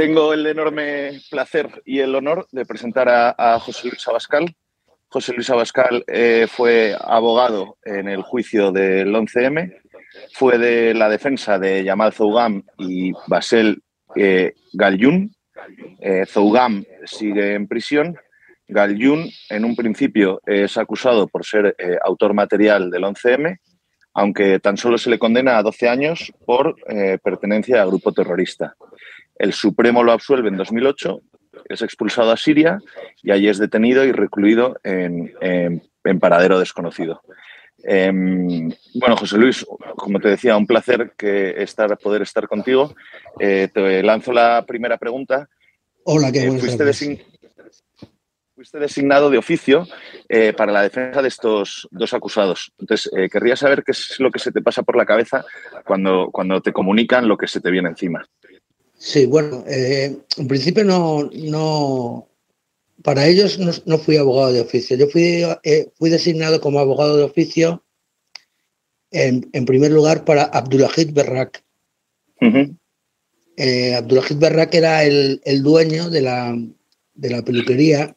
[0.00, 4.56] tengo el enorme placer y el honor de presentar a, José Luis Abascal.
[5.08, 9.70] José Luis Abascal eh, fue abogado en el juicio del 11M,
[10.32, 13.82] fue de la defensa de Yamal Zougam y Basel
[14.16, 15.34] eh, Galyun.
[16.00, 18.16] Eh, Zougam sigue en prisión.
[18.68, 23.58] Galyun, en un principio, es acusado por ser eh, autor material del 11M,
[24.14, 28.74] aunque tan solo se le condena a 12 años por eh, pertenencia a grupo terrorista.
[29.40, 31.20] El Supremo lo absuelve en 2008,
[31.70, 32.78] es expulsado a Siria
[33.22, 37.22] y allí es detenido y recluido en, en- en paradero desconocido.
[37.82, 39.64] Em, bueno, José Luis,
[39.96, 42.94] como te decía, un placer que estar, poder estar contigo.
[43.38, 45.48] Eh, te lanzo la primera pregunta.
[46.04, 47.22] Hola, qué Eh, buenas fuiste, design-
[48.54, 49.86] fuiste designado de oficio
[50.28, 52.72] eh, para la defensa de estos dos acusados.
[52.78, 55.44] Entonces, querría saber qué es lo que se te pasa por la cabeza
[55.86, 58.22] cuando, cuando te comunican lo que se te viene encima.
[59.02, 62.28] Sí, bueno, eh, en principio no, no,
[63.02, 64.94] para ellos no, no fui abogado de oficio.
[64.94, 67.82] Yo fui, eh, fui designado como abogado de oficio
[69.10, 71.64] en, en primer lugar para Abdulahid Berrak.
[72.42, 72.76] Ujú,
[73.56, 76.54] Eh, Abdulahid Berrak era el, el dueño de la,
[77.14, 78.14] de la peluquería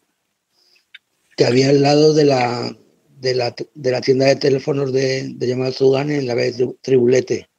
[1.38, 2.78] que había al lado de la,
[3.22, 5.74] de la, de la tienda de teléfonos de, de Yamal
[6.12, 7.50] en la calle Tri- Tribulete.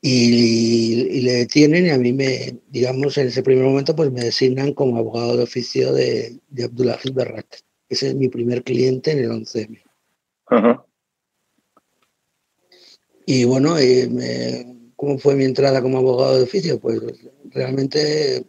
[0.00, 4.22] Y, y le detienen y a mí me, digamos, en ese primer momento pues me
[4.22, 7.62] designan como abogado de oficio de, de Abdulahid Berrak.
[7.88, 9.82] Ese es mi primer cliente en el 11M.
[10.50, 10.82] ujú.
[13.26, 16.78] Y bueno, eh, me- ¿cómo fue mi entrada como abogado de oficio?
[16.80, 17.00] Pues
[17.50, 18.44] realmente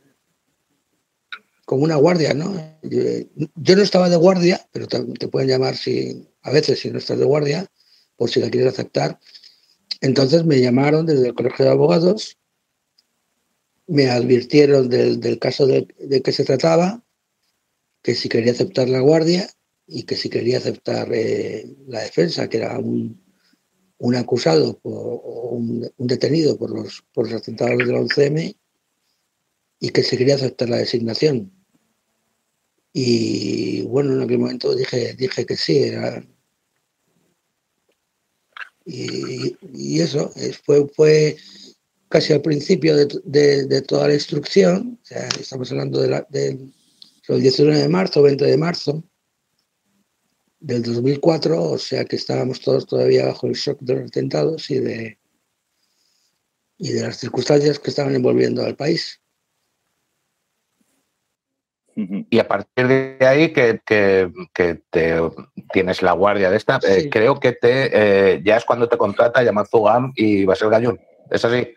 [1.66, 2.54] como una guardia, ¿no?
[2.84, 3.00] Yo,
[3.56, 6.98] yo no estaba de guardia, pero te, te pueden llamar si a veces si no
[6.98, 7.68] estás de guardia,
[8.18, 9.20] por si la quieres aceptar.
[10.01, 12.38] Entonces me llamaron desde el Colegio de Abogados,
[13.88, 17.03] me advirtieron del, del caso de, de que se trataba,
[18.01, 19.50] que si quería aceptar la guardia
[19.88, 23.22] y que si quería aceptar eh, la defensa, que era un,
[23.97, 28.56] un acusado o un, un detenido por los, por los atentados del 11M
[29.79, 31.51] y que se quería aceptar la designación.
[32.94, 36.25] Y bueno, en aquel momento dije, dije que sí, era.
[38.91, 41.38] Y, eso eh, fue, fue
[42.07, 46.27] casi al principio de, de- de toda la instrucción, o sea, estamos hablando de la-
[46.29, 46.73] del
[47.27, 49.03] del 19 de marzo, 20 de marzo
[50.59, 54.79] del 2004, o sea que estábamos todos todavía bajo el shock de los atentados y
[54.79, 55.19] de,
[56.79, 59.21] y de las circunstancias que estaban envolviendo al país.
[62.30, 65.16] Y a partir de ahí que, que- que te
[65.74, 69.44] tienes la guardia de esta, eh, creo que te eh, ya es cuando te contrata
[69.44, 71.00] Yamazugam y Basel Gallón.
[71.32, 71.68] ¿Es así?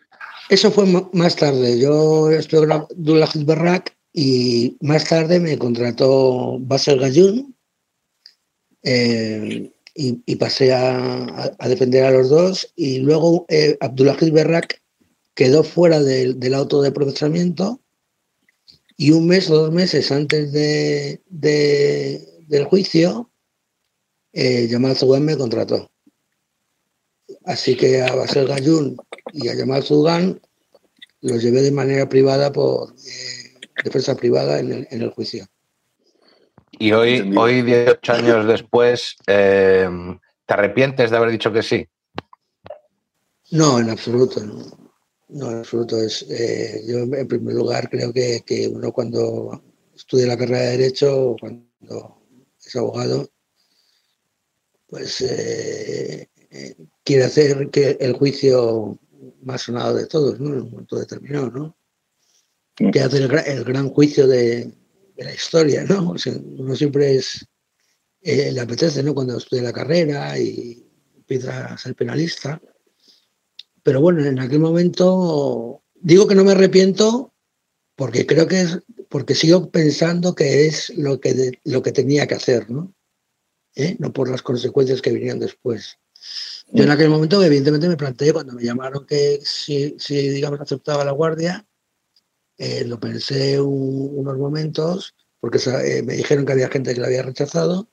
[0.48, 1.78] Eso fue más tarde.
[1.80, 7.54] Yo estuve con Abdullah Berrak y más tarde me contrató Basel Gayun
[8.82, 12.72] eh, y, y pasé a, a- a defender a los dos.
[12.76, 14.80] Y luego eh, Abdullah Berrak
[15.34, 17.80] quedó fuera del, del auto de procesamiento
[19.02, 23.30] y un mes o dos meses antes de, de- del juicio,
[24.32, 25.90] eh, Yamal Zugan me contrató.
[27.44, 28.96] Así que a Basel Gayun
[29.32, 30.40] y a Yamal Zugan
[31.20, 35.46] los llevé de manera privada por eh, defensa privada en el, en el juicio.
[36.78, 37.42] Y hoy, Entendido.
[37.42, 39.88] hoy 18 años después, eh,
[40.46, 41.88] ¿te arrepientes de haber dicho que sí?
[43.50, 44.81] No, en absoluto, no.
[45.32, 46.00] No, en absoluto.
[46.00, 49.62] Es, eh, yo, en primer lugar, creo que, que uno cuando
[49.94, 52.22] estudia la carrera de Derecho o cuando
[52.64, 53.30] es abogado,
[54.86, 58.98] pues eh, eh, quiere hacer que el juicio
[59.42, 60.52] más sonado de todos, ¿no?
[60.52, 61.76] En un momento determinado, ¿no?
[62.92, 64.70] Que hace el, el gran juicio de,
[65.16, 66.10] de la historia, ¿no?
[66.10, 67.46] O sea, uno siempre es,
[68.20, 69.14] eh, le apetece, ¿no?
[69.14, 70.86] Cuando estudia la carrera y
[71.16, 72.60] empieza a ser penalista.
[73.82, 77.32] Pero bueno, en aquel momento digo que no me arrepiento
[77.96, 82.34] porque creo que es porque sigo pensando que es lo que, lo que tenía que
[82.34, 82.94] hacer, ¿no?
[83.74, 83.96] ¿Eh?
[83.98, 85.98] No por las consecuencias que vinieron después.
[86.72, 91.04] Yo en aquel momento, evidentemente, me planteé cuando me llamaron que si, si digamos, aceptaba
[91.04, 91.66] la guardia,
[92.56, 97.22] eh, lo pensé unos momentos, porque eh, me dijeron que había gente que la había
[97.22, 97.90] rechazado,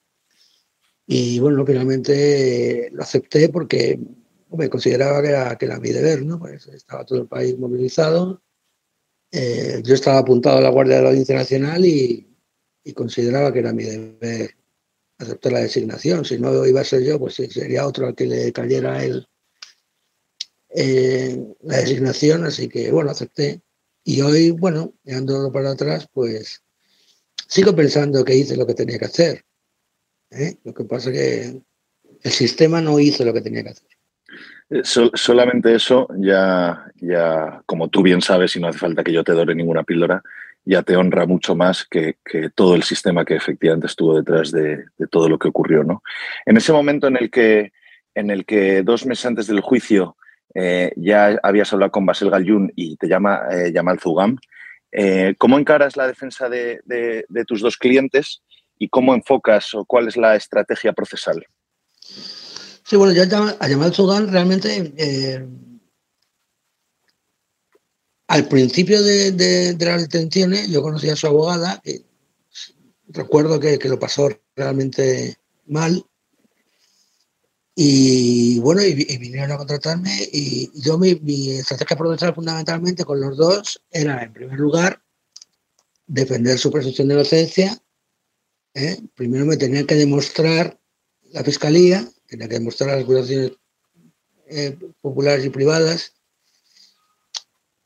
[1.05, 3.99] y bueno, finalmente lo acepté porque
[4.51, 6.39] me consideraba que era, que era mi deber, ¿no?
[6.39, 8.41] Pues estaba todo el país movilizado,
[9.31, 12.25] eh, yo estaba apuntado a la Guardia de la Audiencia Nacional y,
[12.95, 14.55] consideraba que era mi deber
[15.19, 16.25] aceptar la designación.
[16.25, 19.27] Si no iba a ser yo, pues sería otro al que le cayera el,
[20.69, 22.45] eh, la designación.
[22.45, 23.61] Así que, bueno, acepté.
[24.03, 26.63] Y hoy, bueno, ando para atrás, pues
[27.47, 29.45] sigo pensando que hice lo que tenía que hacer.
[30.31, 30.57] ¿eh?
[30.63, 31.61] Lo que pasa es que
[32.23, 33.98] el sistema no hizo lo que tenía que hacer.
[34.69, 39.23] Eh, solamente eso ya, ya, como tú bien sabes, y no hace falta que yo
[39.23, 40.21] te dore ninguna píldora,
[40.63, 42.17] ya te honra mucho más que,
[42.53, 45.83] todo el sistema que efectivamente estuvo detrás de, todo lo que ocurrió.
[45.83, 46.03] ¿no?
[46.45, 47.71] En ese momento en el que,
[48.13, 50.15] en el que dos meses antes del juicio
[50.53, 54.37] eh, ya habías hablado con Basel Galyun y te llama eh, Yamal Zugam,
[55.37, 58.41] ¿cómo encaras la defensa de, de tus dos clientes
[58.77, 61.45] y cómo enfocas o cuál es la estrategia procesal?
[62.89, 63.23] Sí, bueno, ya
[63.59, 65.47] a Yamal Sudán realmente eh,
[68.25, 72.03] al principio de, las detenciones yo conocí a su abogada, que
[73.09, 75.37] recuerdo que, lo pasó realmente
[75.67, 76.03] mal.
[77.75, 81.11] Y bueno, y, vinieron a contratarme y yo mi,
[81.51, 85.03] estrategia procesal fundamentalmente con los dos era, en primer lugar,
[86.07, 87.79] defender su presunción de inocencia.
[88.73, 88.97] ¿eh?
[89.13, 90.79] Primero me tenía que demostrar
[91.31, 93.51] la fiscalía tenía que demostrar las acusaciones
[94.47, 96.13] eh, populares y privadas,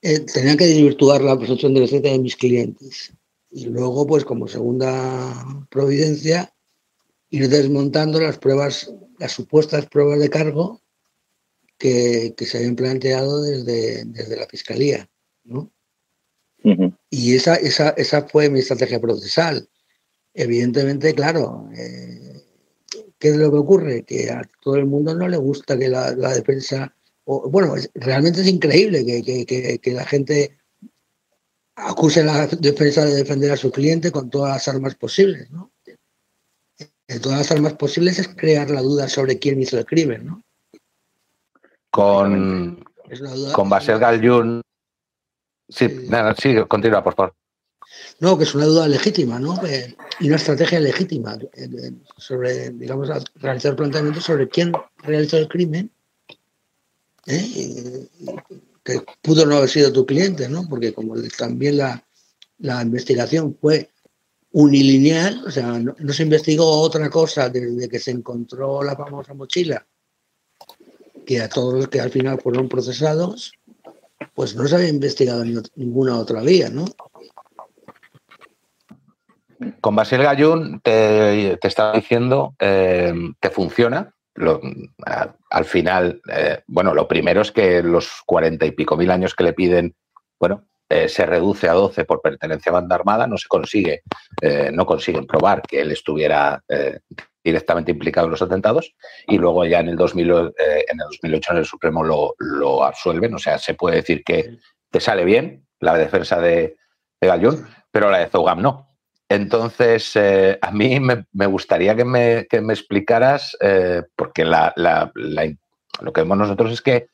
[0.01, 3.13] eh, tenía que desvirtuar la presunción de inocencia de mis clientes.
[3.49, 6.53] Y luego, pues como segunda providencia,
[7.29, 10.81] ir desmontando las pruebas, las supuestas pruebas de cargo
[11.77, 15.09] que, se habían planteado desde, desde la Fiscalía.
[17.09, 19.69] Y esa, esa, esa fue mi estrategia procesal.
[20.33, 22.22] Evidentemente, claro, eh,
[23.23, 24.03] ¿Qué es lo que ocurre?
[24.03, 26.93] Que a todo el mundo no le gusta que la, defensa,
[27.23, 30.57] o, bueno, realmente es increíble que, la gente
[31.77, 35.71] acuse a la defensa de defender a su cliente con todas las armas posibles, ¿no?
[37.07, 40.43] De todas las armas posibles es crear la duda sobre quién hizo el crimen, ¿no?
[41.91, 42.83] Con,
[43.53, 44.61] con Basel Galjun.
[45.69, 45.87] Sí,
[46.39, 47.33] sí, continúa, por favor.
[48.23, 49.59] No, que es una duda legítima, ¿no?
[50.21, 51.37] y una estrategia legítima
[52.15, 55.91] sobre, digamos, realizar planteamientos sobre quién realizó el crimen,
[57.27, 58.07] ¿eh?
[58.81, 60.69] que pudo no haber sido tu cliente, ¿no?
[60.69, 63.89] Porque como también la, investigación fue
[64.53, 69.85] unilineal, o sea, no, se investigó otra cosa desde que se encontró la famosa mochila,
[71.25, 73.51] que a todos los que al final fueron procesados,
[74.33, 75.43] pues no se había investigado
[75.75, 76.85] ninguna otra vía, ¿no?
[79.81, 84.13] Con Basil Gallún te, estaba diciendo eh, que funciona.
[85.49, 89.43] al final, eh, bueno, lo primero es que los cuarenta y pico mil años que
[89.43, 89.95] le piden,
[90.39, 94.03] bueno, eh, se reduce a doce por pertenencia a banda armada, no se consigue,
[94.71, 96.61] no consiguen probar que él estuviera
[97.43, 98.93] directamente implicado en los atentados
[99.27, 103.33] y luego ya en el, 2000, en el 2008 en el Supremo lo, lo, absuelven,
[103.33, 104.57] o sea, se puede decir que
[104.91, 106.77] te sale bien la defensa de,
[107.19, 107.29] de
[107.91, 108.92] pero la de Zogam no.
[109.29, 116.71] Entonces, eh, a mí me, gustaría que me, explicaras, eh, porque lo que vemos nosotros
[116.71, 117.07] es que,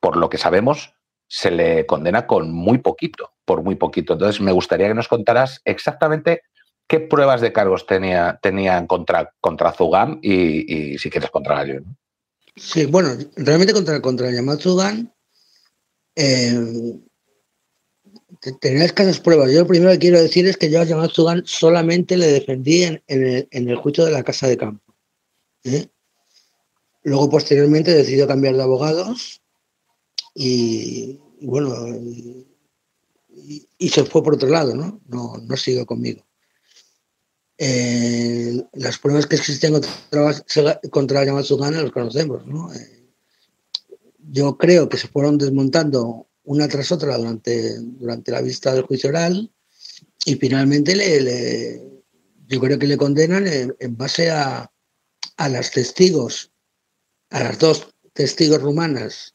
[0.00, 0.94] por lo que sabemos,
[1.26, 4.12] se le condena con muy poquito, por muy poquito.
[4.12, 6.42] Entonces, me gustaría que nos contaras exactamente
[6.86, 11.96] qué pruebas de cargos tenía, tenían contra, contra Zugam y, si quieres contra Gallón.
[12.56, 15.10] Sí, bueno, realmente contra, contra Yamal Zugam,
[16.14, 17.00] eh,
[18.60, 19.52] tenía escasas pruebas.
[19.52, 22.84] Yo lo primero que quiero decir es que yo a Jamal Zugan solamente le defendí
[22.84, 24.94] en, el, juicio de la Casa de Campo.
[25.64, 25.88] ¿eh?
[27.02, 29.42] Luego, posteriormente, decidió cambiar de abogados
[30.34, 31.86] y, bueno,
[33.78, 35.00] y, se fue por otro lado, ¿no?
[35.06, 36.24] No, no siguió conmigo.
[37.58, 40.42] Eh, las pruebas que existen contra,
[40.90, 42.72] contra Jamal Zugan los conocemos, ¿no?
[42.72, 43.04] Eh,
[44.30, 49.10] yo creo que se fueron desmontando una tras otra durante, durante la vista del juicio
[49.10, 49.52] oral
[50.24, 51.82] y finalmente le,
[52.46, 54.70] yo creo que le condenan en, base a,
[55.36, 56.52] a las testigos,
[57.30, 59.34] a las dos testigos rumanas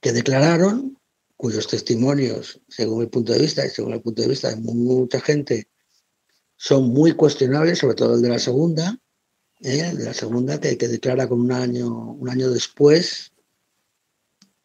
[0.00, 0.98] que declararon
[1.38, 5.20] cuyos testimonios, según mi punto de vista y según el punto de vista de mucha
[5.20, 5.68] gente,
[6.56, 8.98] son muy cuestionables, sobre todo el de la segunda,
[9.60, 9.94] ¿eh?
[9.94, 13.32] de la segunda que, que, declara con un año, un año después.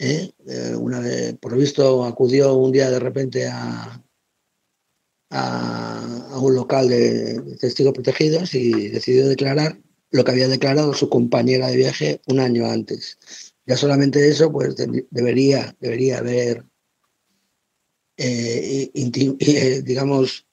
[0.04, 0.34] ¿Eh?
[0.48, 1.02] Eh, una
[1.40, 4.04] por lo visto, acudió un día de repente a,
[5.30, 9.80] a, un local de, testigos protegidos y decidió declarar
[10.12, 13.18] lo que había declarado su compañera de viaje un año antes.
[13.66, 14.76] Ya solamente eso, pues
[15.10, 16.66] debería, debería haber,
[18.18, 18.92] eh,
[19.84, 20.46] digamos,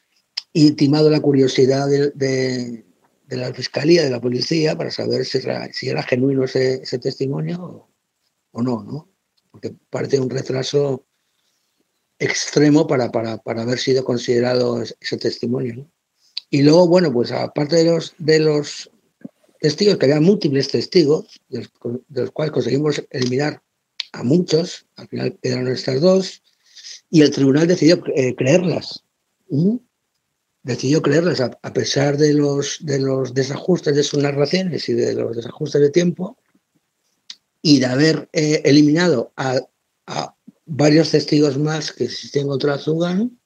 [0.53, 5.89] intimado la curiosidad de, de, la fiscalía, de la policía, para saber si era, si
[5.89, 7.91] era genuino ese, ese testimonio o,
[8.53, 9.10] o, no, ¿no?
[9.51, 11.07] Porque parece un retraso
[12.19, 15.91] extremo para, para, para haber sido considerado ese testimonio.
[16.51, 18.91] Y luego, bueno, pues aparte de los, de los
[19.61, 21.67] testigos, que había múltiples testigos, de
[22.09, 23.63] los, cuales conseguimos eliminar
[24.13, 26.43] a muchos, al final quedaron estas dos,
[27.09, 29.05] y el tribunal decidió eh, creerlas.
[30.63, 35.15] Decidió creerlas a, a, pesar de los, de los desajustes de sus narraciones y de
[35.15, 36.37] los desajustes de tiempo,
[37.63, 39.61] y de haber eh, eliminado a,
[40.07, 40.35] a,
[40.67, 43.39] varios testigos más que existían contra Zugan,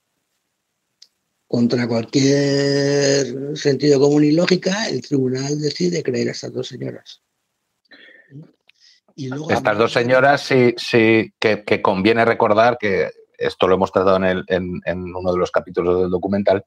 [1.47, 7.23] contra cualquier sentido común y lógica, el tribunal decide creer a estas dos señoras.
[9.17, 13.93] Y luego, estas dos señoras sí, sí que, que, conviene recordar que esto lo hemos
[13.93, 16.65] tratado en, el, en, en, uno de los capítulos del documental,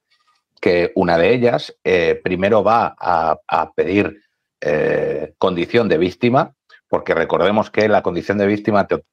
[0.61, 4.21] que una de ellas eh, primero va a, a pedir
[4.61, 6.55] eh, condición de víctima,
[6.87, 9.03] porque recordemos que la condición de víctima te,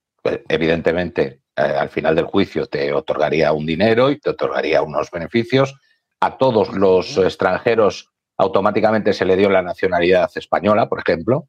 [0.48, 5.74] evidentemente eh, al final del juicio te otorgaría un dinero y te otorgaría unos beneficios.
[6.20, 11.46] A todos los extranjeros automáticamente se le dio la nacionalidad española, por ejemplo.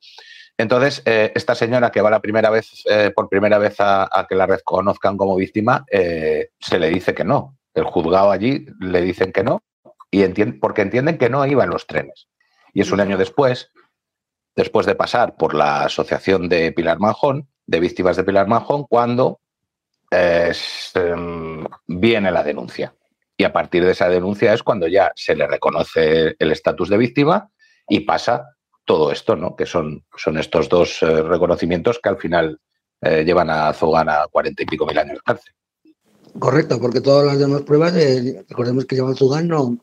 [0.58, 4.26] Entonces, eh, esta señora que va la primera vez, eh, por primera vez a, a,
[4.26, 7.58] que la reconozcan como víctima, eh, se le dice que no.
[7.74, 9.64] El juzgado allí le dicen que no,
[10.10, 12.30] y entiende, porque entienden que no iba en los trenes.
[12.74, 13.72] Y es un año después,
[14.56, 19.40] después de pasar por la asociación de Pilar Manjón, de víctimas de Pilar Manjón, cuando
[20.12, 20.54] eh,
[21.88, 22.96] viene la denuncia.
[23.38, 26.98] Y a partir de esa denuncia es cuando ya se le reconoce el estatus de
[26.98, 27.50] víctima
[27.90, 29.56] y pasa todo esto, ¿no?
[29.56, 32.60] Que son, son estos dos eh, reconocimientos que al final
[33.02, 35.54] eh, llevan a Zogan a cuarenta y pico mil años de cárcel.
[36.40, 39.78] Correcto, porque todas las demás pruebas, recordemos que Jamal Zogan no,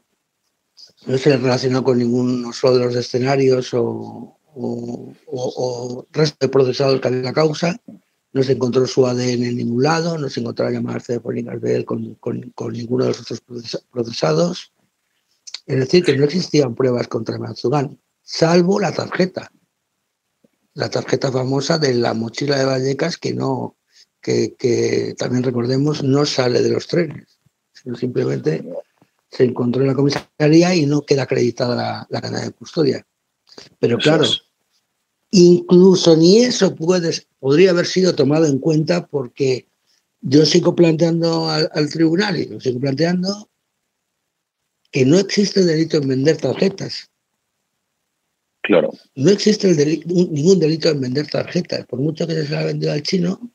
[1.06, 7.22] no se relacionó con ninguno de los escenarios o, o, resto de procesados que había
[7.22, 7.80] la causa,
[8.32, 11.84] no se encontró su ADN en ningún lado, no se encontró llamadas telefónicas de él
[11.84, 13.42] con, con, con, ninguno de los otros
[13.90, 14.72] procesados.
[15.66, 19.52] Es decir, que no existían pruebas contra Matsugan, salvo la tarjeta.
[20.74, 23.76] La tarjeta famosa de la mochila de Vallecas que no,
[24.22, 27.38] que, que también recordemos, no sale de los trenes,
[27.74, 28.64] sino simplemente
[29.30, 33.06] se encontró en la comisaría y no queda acreditada la cadena de custodia.
[33.78, 34.24] Pero claro,
[35.30, 39.66] incluso ni eso puede, podría haber sido tomado en cuenta porque
[40.20, 43.48] yo sigo planteando al, al, tribunal y lo sigo planteando
[44.90, 47.10] que no existe delito en vender tarjetas.
[48.62, 48.92] Claro.
[49.16, 52.92] No existe el delito, ningún delito en vender tarjetas, por mucho que se la vendido
[52.92, 53.52] al chino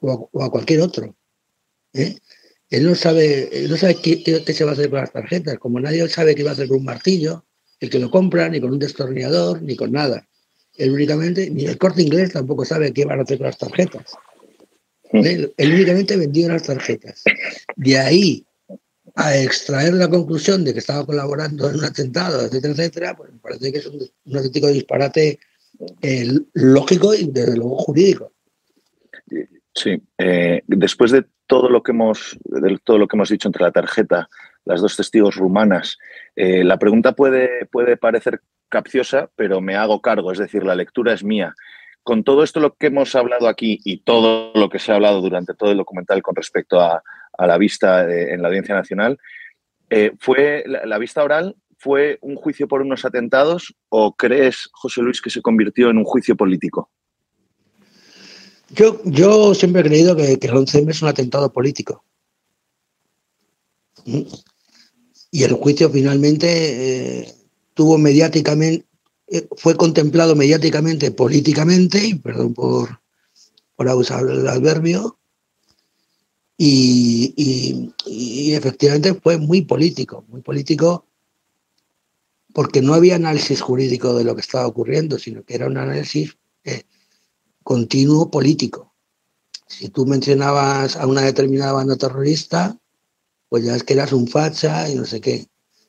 [0.00, 1.16] o a, o a cualquier otro.
[1.94, 2.16] ¿eh?
[2.68, 5.12] Él no sabe, él no sabe qué, qué, qué, se va a hacer con las
[5.12, 7.44] tarjetas, como nadie sabe qué va a hacer con un martillo,
[7.80, 10.26] el que lo compra, ni con un destornillador, ni con nada.
[10.76, 14.14] Él únicamente, ni el corte inglés tampoco sabe qué van a hacer con las tarjetas.
[15.12, 17.24] Él, él únicamente vendió las tarjetas.
[17.76, 18.46] De ahí
[19.16, 23.38] a extraer la conclusión de que estaba colaborando en un atentado, etcétera, etcétera, pues me
[23.38, 25.38] parece que es un, un auténtico disparate
[26.02, 28.32] eh, lógico y desde luego jurídico.
[29.74, 33.62] Sí, eh, después de todo lo que hemos de todo lo que hemos dicho entre
[33.62, 34.28] la tarjeta,
[34.64, 35.98] las dos testigos rumanas,
[36.36, 41.12] eh, la pregunta puede, puede parecer capciosa, pero me hago cargo, es decir, la lectura
[41.12, 41.54] es mía.
[42.02, 45.20] Con todo esto lo que hemos hablado aquí y todo lo que se ha hablado
[45.20, 47.02] durante todo el documental con respecto a,
[47.36, 49.18] a la vista de, en la Audiencia Nacional,
[49.90, 55.02] eh, ¿fue la, la, vista oral fue un juicio por unos atentados o crees, José
[55.02, 56.90] Luis, que se convirtió en un juicio político?
[58.70, 62.04] Yo, yo siempre he creído que, que el 11M es un atentado político.
[64.04, 67.34] Y el juicio finalmente eh,
[67.74, 68.86] tuvo mediáticamente,
[69.28, 73.00] eh, fue contemplado mediáticamente, políticamente, y perdón por,
[73.76, 75.18] por abusar del adverbio,
[76.62, 81.06] y, y, y, efectivamente fue muy político, muy político
[82.52, 86.36] porque no había análisis jurídico de lo que estaba ocurriendo, sino que era un análisis
[86.64, 86.84] eh,
[87.62, 88.94] continuo político.
[89.66, 92.79] si tú mencionabas a una determinada banda terrorista,
[93.50, 95.46] pues ya es que eras un facha y no sé qué.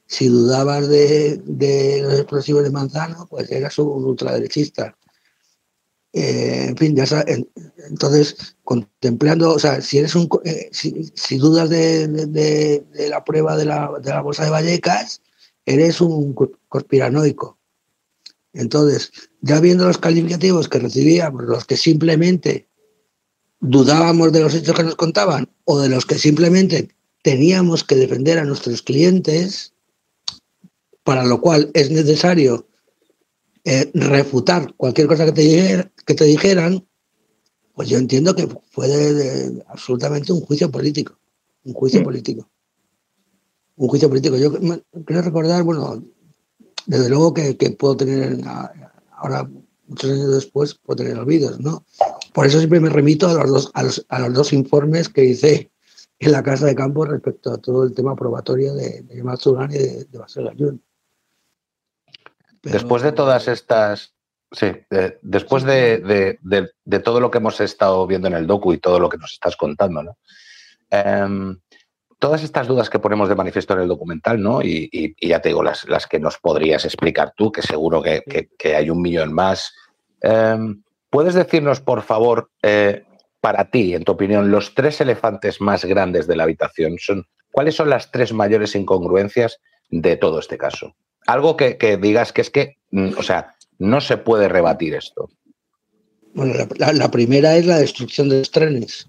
[0.08, 1.40] Si dudabas de,
[2.02, 4.98] los explosivos de Manzano, pues eras un ultraderechista.
[6.12, 7.46] Eh, en fin, ya sabes,
[7.88, 13.92] entonces, contemplando, o sea, si eres un, eh, si, dudas de, la prueba de la,
[14.04, 15.22] de la bolsa de Vallecas,
[15.66, 16.34] eres un
[16.68, 17.58] conspiranoico.
[18.54, 22.68] Entonces, ya viendo los calificativos que recibíamos, los que simplemente
[23.62, 26.90] dudábamos de los hechos que nos contaban o de los que simplemente
[27.22, 29.74] teníamos que defender a nuestros clientes,
[31.04, 32.68] para lo cual es necesario
[33.64, 36.86] eh, refutar cualquier cosa que te, que te dijeran,
[37.74, 38.88] pues yo entiendo que fue
[39.68, 41.18] absolutamente un juicio político,
[41.64, 42.04] un juicio mm.
[42.04, 42.50] político.
[43.78, 44.38] Un juicio político.
[44.38, 44.52] Yo
[45.06, 46.04] quiero recordar, bueno,
[46.86, 48.40] desde luego que, que puedo tener
[49.12, 49.50] ahora
[49.88, 51.86] muchos años después puedo tener olvidos, ¿no?
[52.34, 55.26] Por eso siempre me remito a los dos, a los, a los dos informes que
[55.26, 55.72] hice
[56.22, 60.06] en la Casa de Campo respecto a todo el tema probatorio de, de y de,
[60.06, 60.80] de Basel
[62.62, 64.14] Después de todas estas.
[64.52, 64.68] Sí,
[65.22, 69.10] después de, de, todo lo que hemos estado viendo en el docu y todo lo
[69.10, 70.18] que nos estás contando, ¿no?
[70.90, 71.58] Em,
[72.20, 74.62] todas estas dudas que ponemos de manifiesto en el documental, ¿no?
[74.62, 78.76] Y, ya te digo, las, las, que nos podrías explicar tú, que seguro que, que
[78.76, 79.74] hay un millón más.
[80.20, 83.06] Em, ¿Puedes decirnos, por favor, eh,
[83.42, 86.98] para ti, en tu opinión, los tres elefantes más grandes de la habitación?
[87.00, 90.96] Son, ¿Cuáles son las tres mayores incongruencias de todo este caso?
[91.28, 95.30] Algo que, digas que es que, mm, o sea, no se puede rebatir esto.
[96.34, 99.08] Bueno, la, primera es la destrucción de los trenes.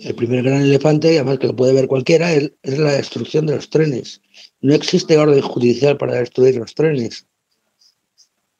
[0.00, 3.70] El primer gran elefante, además que lo puede ver cualquiera, es la destrucción de los
[3.70, 4.20] trenes.
[4.60, 7.26] No existe orden judicial para destruir los trenes.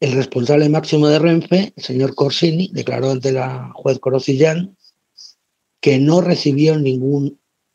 [0.02, 4.76] El responsable máximo de Renfe, el señor Corsini, declaró ante la juez Corocillán
[5.80, 6.74] que no recibió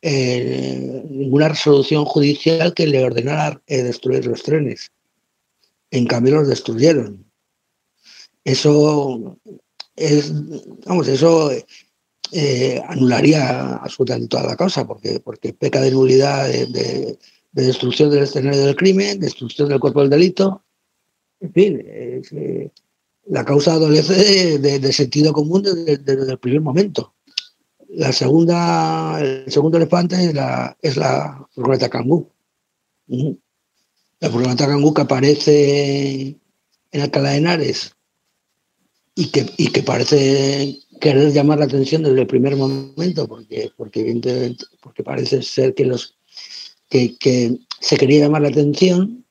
[0.02, 4.92] eh, ninguna resolución judicial que le ordenara eh, destruir los trenes.
[5.90, 7.32] En cambio, los destruyeron.
[8.44, 9.40] Eso
[9.96, 10.34] es,
[10.86, 11.50] vamos, eso
[12.34, 18.24] eh, anularía absolutamente toda la causa, porque, porque peca de nulidad de, de destrucción del
[18.24, 20.66] escenario del crimen, destrucción del cuerpo del delito,
[21.40, 22.72] en fin, eh,
[23.28, 27.14] la causa adolece de, sentido común desde, el primer momento.
[27.90, 32.32] La segunda, el segundo elefante es la, es la furgoneta Kangoo.
[33.08, 36.38] La furgoneta Kangoo que aparece
[36.92, 37.96] en Alcalá de Henares
[39.16, 44.56] y que, y que parece querer llamar la atención desde el primer momento, porque, porque,
[44.82, 46.18] porque parece ser que, los,
[46.90, 49.27] que, que se quería llamar la atención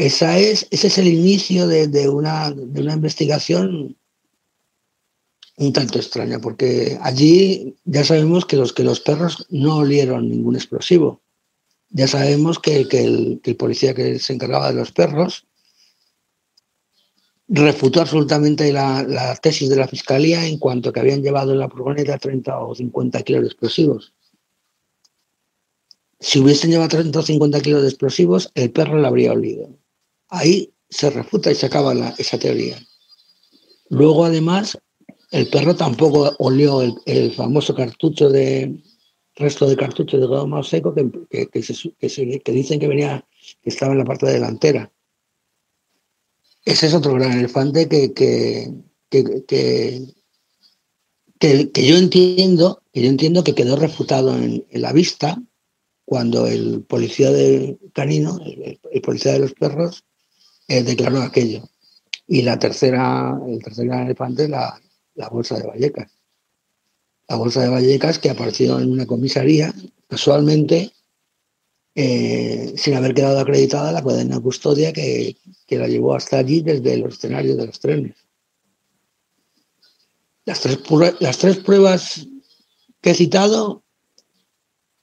[0.00, 3.98] esa es, ese es el inicio de, una, de una investigación
[5.58, 10.56] un tanto extraña, porque allí ya sabemos que los, que los perros no olieron ningún
[10.56, 11.20] explosivo.
[11.90, 15.46] Ya sabemos que, el, policía que se encargaba de los perros
[17.48, 21.68] refutó absolutamente la, la, tesis de la fiscalía en cuanto que habían llevado en la
[21.68, 24.14] furgoneta 30 o 50 kilos de explosivos.
[26.18, 29.79] Si hubiesen llevado 30 o 50 kilos de explosivos, el perro lo habría olido
[30.30, 32.78] ahí se refuta y se acaba esa teoría.
[33.88, 34.78] Luego, además,
[35.30, 38.82] el perro tampoco olió el, famoso cartucho de
[39.36, 41.08] resto de cartucho de goma seco que,
[41.48, 43.26] que, dicen que venía,
[43.62, 44.92] que estaba en la parte delantera.
[46.64, 48.72] Ese es otro gran elefante que, que,
[51.40, 55.42] yo entiendo, que yo entiendo que quedó refutado en, la vista
[56.04, 60.04] cuando el policía de canino, el policía de los perros,
[60.70, 61.68] eh, declaró aquello.
[62.28, 64.80] Y la tercera, el tercer gran elefante, la,
[65.16, 66.12] la bolsa de Vallecas.
[67.28, 69.74] La bolsa de Vallecas que apareció en una comisaría,
[70.06, 70.92] casualmente,
[71.96, 76.98] eh, sin haber quedado acreditada la cadena custodia que, que, la llevó hasta allí desde
[76.98, 78.14] los escenarios de los trenes.
[80.44, 80.78] Las tres,
[81.18, 82.28] las tres pruebas
[83.00, 83.82] que he citado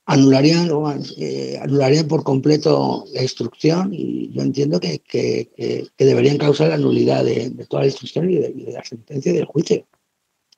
[0.07, 0.69] anularían,
[1.17, 5.49] eh, anularían por completo la instrucción y yo entiendo que, que,
[5.97, 9.85] deberían causar la nulidad de, toda la instrucción y de, la sentencia del juicio.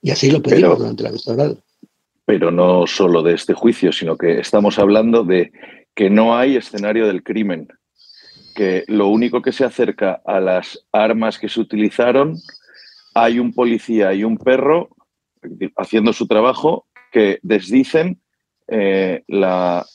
[0.03, 1.35] Y así lo pedimos durante la vista
[2.25, 5.51] Pero no solo de este juicio, sino que estamos hablando de
[5.95, 7.69] que no hay escenario del crimen,
[8.55, 12.37] que lo único que se acerca a las armas que se utilizaron,
[13.15, 14.89] hay un policía y un perro
[15.75, 18.21] haciendo su trabajo que desdicen
[18.71, 19.85] eh, la,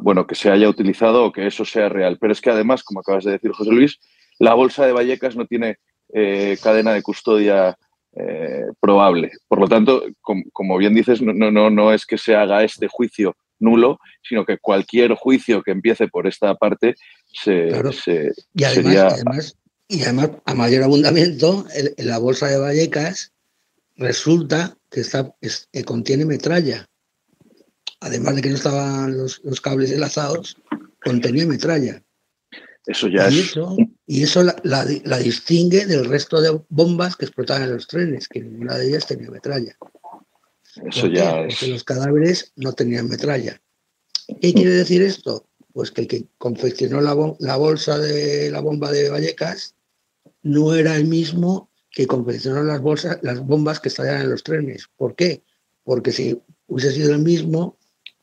[0.00, 2.18] bueno, que se haya utilizado o que eso sea real.
[2.20, 3.98] Pero es que además, como acabas de decir, José Luis,
[4.38, 5.78] la bolsa de Vallecas no tiene
[6.12, 7.76] eh, cadena de custodia
[8.14, 9.32] eh, probable.
[9.48, 10.04] Por lo tanto,
[10.52, 14.58] como, bien dices, no, no, no es que se haga este juicio nulo, sino que
[14.58, 16.94] cualquier juicio que empiece por esta parte
[17.26, 17.68] se,
[18.54, 19.56] y además,
[19.88, 23.32] y además, a mayor abundamiento, en la bolsa de Vallecas
[23.96, 25.34] resulta que, está,
[25.84, 26.86] contiene metralla.
[28.00, 30.56] Además de que no estaban los, cables enlazados,
[31.02, 32.02] contenía metralla.
[32.86, 33.50] Eso ya y es.
[33.50, 38.40] Eso, y eso la, distingue del resto de bombas que explotaban en los trenes, que
[38.40, 39.76] ninguna de ellas tenía metralla.
[40.86, 41.54] Eso ya es.
[41.54, 43.60] Porque los cadáveres no tenían metralla.
[44.40, 45.46] ¿Qué quiere decir esto?
[45.72, 49.74] Pues que el que confeccionó la, la bolsa de la bomba de Vallecas
[50.42, 54.88] no era el mismo que confeccionó las bolsas, las bombas que estallaban en los trenes.
[54.96, 55.42] ¿Por qué?
[55.82, 57.77] Porque si hubiese sido el mismo,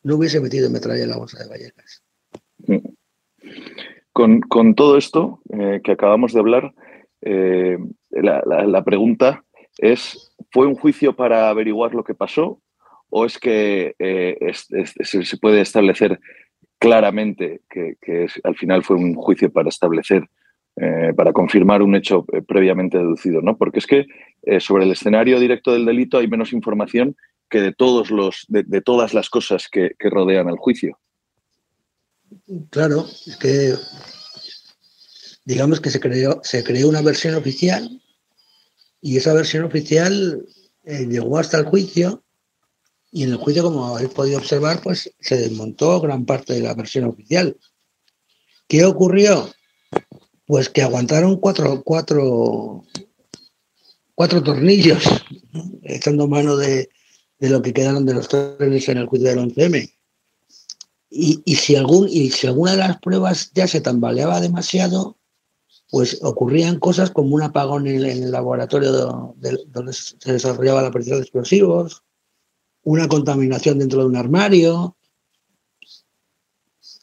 [0.05, 2.03] no hubiese metido metralla en la bolsa de Vallecas.
[4.13, 6.73] Con, todo esto eh, que acabamos de hablar,
[7.21, 7.77] eh,
[8.11, 9.43] la, pregunta
[9.79, 12.61] es, ¿fue un juicio para averiguar lo que pasó
[13.09, 16.19] o es que eh, se puede establecer
[16.77, 20.29] claramente que, al final fue un juicio para establecer
[21.15, 23.57] para confirmar un hecho previamente deducido, ¿no?
[23.57, 24.07] Porque es que
[24.59, 27.15] sobre el escenario directo del delito hay menos información
[27.49, 30.99] que de todos los, de, todas las cosas que, rodean al juicio.
[32.69, 33.75] Claro, es que
[35.45, 38.01] digamos que se creó, se creó una versión oficial
[38.99, 40.45] y esa versión oficial
[40.83, 42.23] llegó hasta el juicio
[43.11, 46.73] y en el juicio, como habéis podido observar, pues se desmontó gran parte de la
[46.73, 47.57] versión oficial.
[48.67, 49.49] ¿Qué ocurrió?
[50.45, 52.83] Pues que aguantaron cuatro, cuatro,
[54.15, 55.03] cuatro tornillos,
[55.83, 56.89] echando mano de,
[57.39, 59.91] lo que quedaron de los trenes en el juicio del 11M.
[61.09, 65.17] Y, si algún, y si alguna de las pruebas ya se tambaleaba demasiado,
[65.89, 71.23] pues ocurrían cosas como un apagón en, el laboratorio donde se desarrollaba la operación de
[71.23, 72.03] explosivos,
[72.83, 74.97] una contaminación dentro de un armario.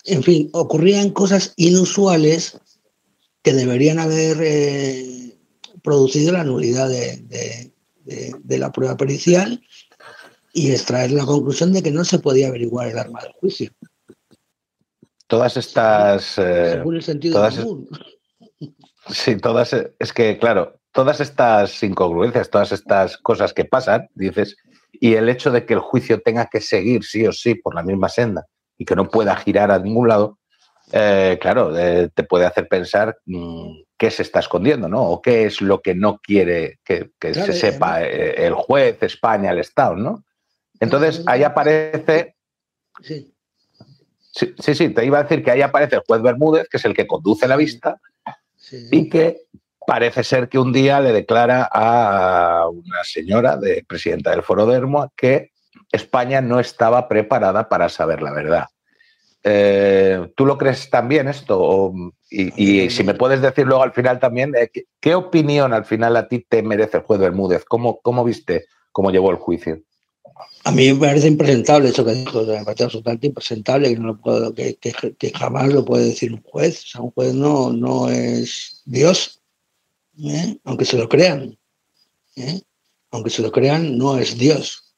[0.05, 2.59] En fin, ocurrían cosas inusuales
[3.43, 5.39] que deberían haber eh,
[5.83, 7.73] producido la nulidad de,
[8.47, 9.63] la prueba pericial
[10.53, 13.71] y extraer la conclusión de que no se podía averiguar el arma del juicio.
[15.27, 16.39] Todas estas...
[16.39, 17.89] Eh, Según el sentido todas, común.
[19.09, 19.75] Sí, todas...
[19.99, 24.57] Es que, claro, todas estas incongruencias, todas estas cosas que pasan, dices,
[24.93, 27.83] y el hecho de que el juicio tenga que seguir sí o sí por la
[27.83, 30.39] misma senda y que no pueda girar a ningún lado,
[30.93, 35.03] eh, claro, eh, te puede hacer pensar mm, qué se está escondiendo, ¿no?
[35.03, 39.61] O qué es lo que no quiere que, se sepa eh, el juez, España, el
[39.61, 40.25] Estado, ¿no?
[40.83, 42.35] Entonces, ahí aparece...
[43.01, 43.33] Sí.
[44.33, 44.55] sí.
[44.59, 47.07] Sí, te iba a decir que ahí aparece el juez Bermúdez, que es el que
[47.07, 48.01] conduce la vista,
[48.91, 49.43] y que
[49.87, 54.81] parece ser que un día le declara a una señora de presidenta del Foro de
[55.17, 55.53] que
[55.93, 58.67] España no estaba preparada para saber la verdad.
[59.45, 61.93] Eh, ¿Tú lo crees también esto?
[62.29, 66.27] y, si me puedes decir luego al final también, eh, ¿qué, opinión al final a
[66.27, 67.65] ti te merece el juez Bermúdez?
[67.65, 69.81] ¿Cómo, cómo viste cómo llevó el juicio?
[70.65, 74.55] A mí me parece impresentable eso que dijo, me parece absolutamente impresentable, que, no puedo,
[74.55, 76.85] que, jamás lo puede decir un juez.
[76.85, 79.41] O sea, un juez no, no es Dios,
[80.23, 80.59] ¿eh?
[80.65, 81.59] aunque se lo crean.
[83.11, 84.95] Aunque se lo crean, no es Dios.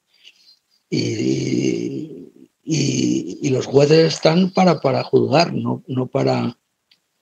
[0.89, 2.25] y
[2.65, 6.57] y, los jueces están para, para juzgar, no, no para,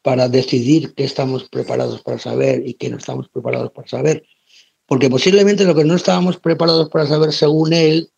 [0.01, 4.23] para decidir qué estamos preparados para saber y qué no estamos preparados para saber.
[4.85, 8.09] Porque posiblemente lo que no estábamos preparados para saber, según él,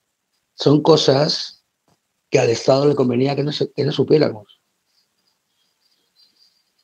[0.56, 1.64] son cosas
[2.30, 4.60] que al Estado le convenía que no, que no supiéramos.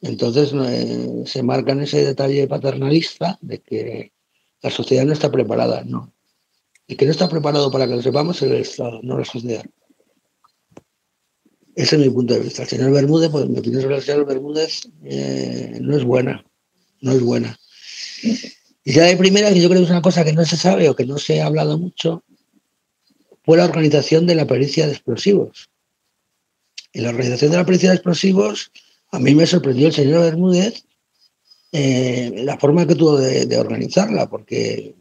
[0.02, 4.14] Entonces eh, se marca en ese detalle paternalista de que
[4.62, 6.14] la sociedad no está preparada, no.
[6.88, 9.64] Y que no está preparado para que lo sepamos el Estado, no la sociedad.
[11.76, 12.64] Ese es mi punto de vista.
[12.64, 16.44] El señor Bermúdez, pues mi opinión sobre el señor Bermúdez eh, no es buena.
[17.00, 17.58] No es buena.
[18.84, 20.90] Y ya de primera, que yo creo que es una cosa que no se sabe
[20.90, 22.24] o que no se ha hablado mucho,
[23.44, 25.70] fue la organización de la pericia de explosivos.
[26.94, 28.72] En la organización de la pericia de explosivos,
[29.12, 30.86] a mí me sorprendió el señor Bermúdez
[31.74, 34.94] eh, la forma que tuvo de, organizarla, porque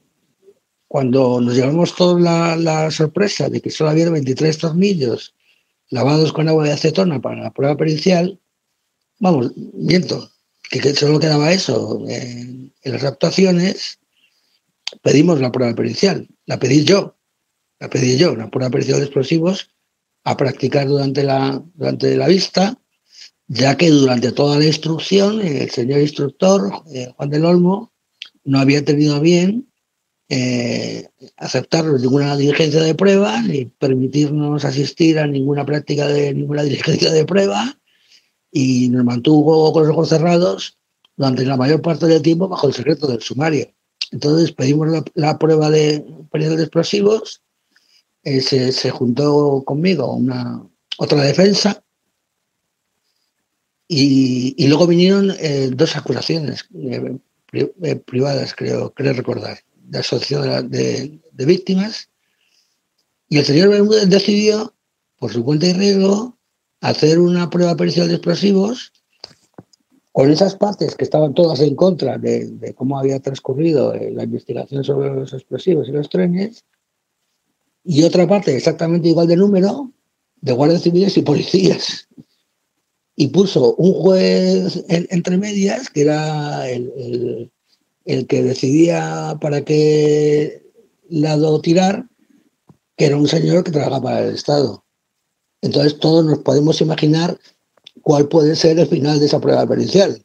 [0.86, 5.34] cuando nos llevamos toda la, sorpresa de que solo había 23 tornillos
[5.88, 8.38] lavados con agua de acetona para la prueba pericial,
[9.18, 10.30] vamos, miento,
[10.70, 12.04] que, solo quedaba eso.
[12.08, 13.98] En, las actuaciones
[15.02, 17.16] pedimos la prueba pericial, la pedí yo,
[17.80, 19.70] la pedí yo, una prueba pericial de explosivos
[20.24, 22.78] a practicar durante la, durante la vista,
[23.48, 27.92] ya que durante toda la instrucción el señor instructor, eh, Juan del Olmo,
[28.44, 29.70] no había tenido bien
[30.28, 37.10] eh, aceptarnos ninguna diligencia de prueba ni permitirnos asistir a ninguna práctica de ninguna diligencia
[37.10, 37.76] de prueba
[38.52, 40.78] y nos mantuvo con los ojos cerrados
[41.16, 43.72] durante la mayor parte del tiempo bajo el secreto del sumario.
[44.12, 47.42] Entonces pedimos la, prueba de de explosivos,
[48.22, 50.62] eh, se, juntó conmigo una
[50.98, 51.82] otra defensa
[53.88, 61.44] y, luego vinieron eh, dos acusaciones eh, privadas, creo, creo recordar, de asociación de, de,
[61.44, 62.08] víctimas.
[63.28, 64.74] Y el señor Bermúdez decidió,
[65.18, 66.38] por su cuenta y riesgo,
[66.80, 68.92] hacer una prueba pericial de explosivos
[70.12, 75.14] con esas partes que estaban todas en contra de, cómo había transcurrido la investigación sobre
[75.14, 76.64] los explosivos y los trenes,
[77.92, 79.90] y otra parte exactamente igual de número
[80.42, 82.06] de guardias civiles y policías.
[83.16, 87.50] Y puso un juez entre medias, que era el,
[88.04, 90.62] el, que decidía para qué
[91.08, 92.06] lado tirar,
[92.96, 94.84] que era un señor que trabajaba para el Estado.
[95.60, 97.40] Entonces todos nos podemos imaginar
[98.02, 100.24] cuál puede ser el final de esa prueba pericial.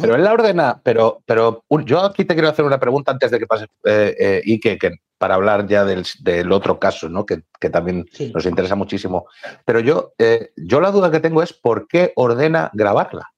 [0.00, 3.38] Pero él la ordena, pero, pero yo aquí te quiero hacer una pregunta antes de
[3.38, 4.78] que pase eh, eh, y que,
[5.18, 7.26] para hablar ya del, otro caso, ¿no?
[7.26, 9.26] que, también nos interesa muchísimo.
[9.64, 13.32] Pero yo, eh, yo la duda que tengo es por qué ordena grabarla.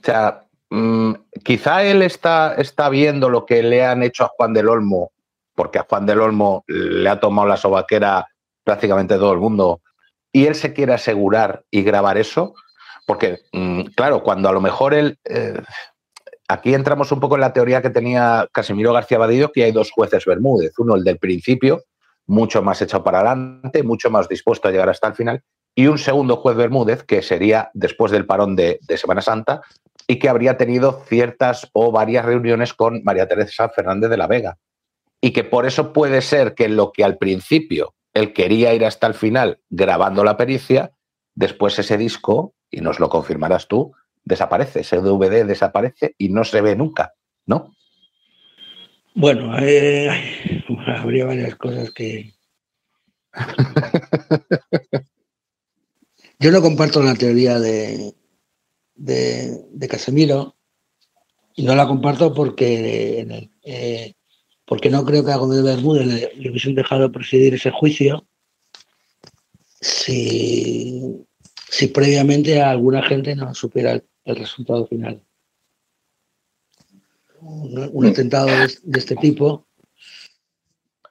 [0.00, 4.52] O sea, mm, quizá él está, está viendo lo que le han hecho a Juan
[4.52, 5.12] del Olmo,
[5.54, 8.26] porque a Juan del Olmo le ha tomado la sobaquera
[8.64, 9.80] prácticamente todo el mundo,
[10.30, 12.54] y él se quiere asegurar y grabar eso,
[13.06, 15.18] porque, mm, claro, cuando a lo mejor él...
[15.24, 15.60] Eh,
[16.46, 19.90] aquí entramos un poco en la teoría que tenía Casimiro García Badillo, que hay dos
[19.90, 21.84] jueces Bermúdez, uno el del principio,
[22.26, 25.42] mucho más echado para adelante, mucho más dispuesto a llegar hasta el final,
[25.74, 29.62] y un segundo juez Bermúdez, que sería después del parón de, de Semana Santa,
[30.06, 34.58] y que habría tenido ciertas o varias reuniones con María Teresa Fernández de la Vega.
[35.20, 39.06] Y que por eso puede ser que lo que al principio él quería ir hasta
[39.06, 40.92] el final grabando la pericia,
[41.34, 43.92] después ese disco, y nos lo confirmarás tú,
[44.24, 47.14] desaparece, ese DVD desaparece y no se ve nunca,
[47.46, 47.74] ¿no?
[49.14, 50.10] Bueno, eh,
[50.86, 52.34] habría varias cosas que...
[56.40, 58.12] Yo no comparto la teoría de,
[58.96, 60.56] de, Casemiro
[61.54, 64.14] y no la comparto porque eh,
[64.66, 66.06] porque no creo que a Gómez Bermúdez
[66.36, 68.26] le, hubiesen dejado presidir ese juicio
[69.80, 71.26] si,
[71.68, 73.92] si previamente alguna gente no supiera
[74.24, 75.22] el, resultado final.
[77.40, 79.66] Un, atentado de, este tipo.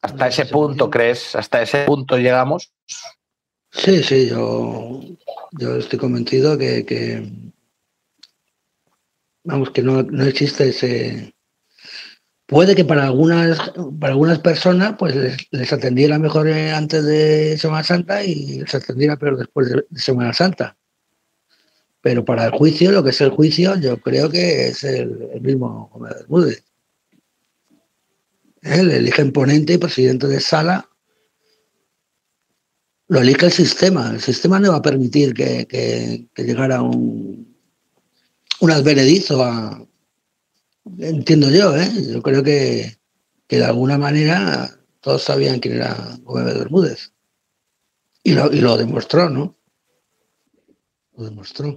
[0.01, 1.35] ¿Hasta ese punto crees?
[1.35, 2.73] ¿Hasta ese punto llegamos?
[3.71, 5.01] Sí, sí, yo,
[5.51, 7.27] yo estoy convencido que, que
[9.43, 11.32] vamos, que no, no existe ese,
[12.45, 15.15] Puede que para algunas, para algunas personas pues
[15.51, 20.33] les, atendiera mejor eh, antes de Semana Santa y les atendiera peor después de, Semana
[20.33, 20.75] Santa.
[22.01, 25.89] Pero para el juicio, lo que es el juicio, yo creo que es el, mismo
[25.93, 26.63] Gómez Bermúdez.
[28.61, 30.89] Él elige ponente y presidente de sala.
[33.07, 34.11] Lo elige el sistema.
[34.11, 37.55] El sistema no va a permitir que, que, llegara un,
[38.59, 39.85] un advenedizo a,
[40.99, 41.89] entiendo yo, ¿eh?
[42.11, 42.97] Yo creo que,
[43.49, 44.69] de alguna manera
[44.99, 47.13] todos sabían quién era Gómez Bermúdez.
[48.23, 49.55] Y lo, y lo demostró, ¿no?
[51.15, 51.75] Lo demostró.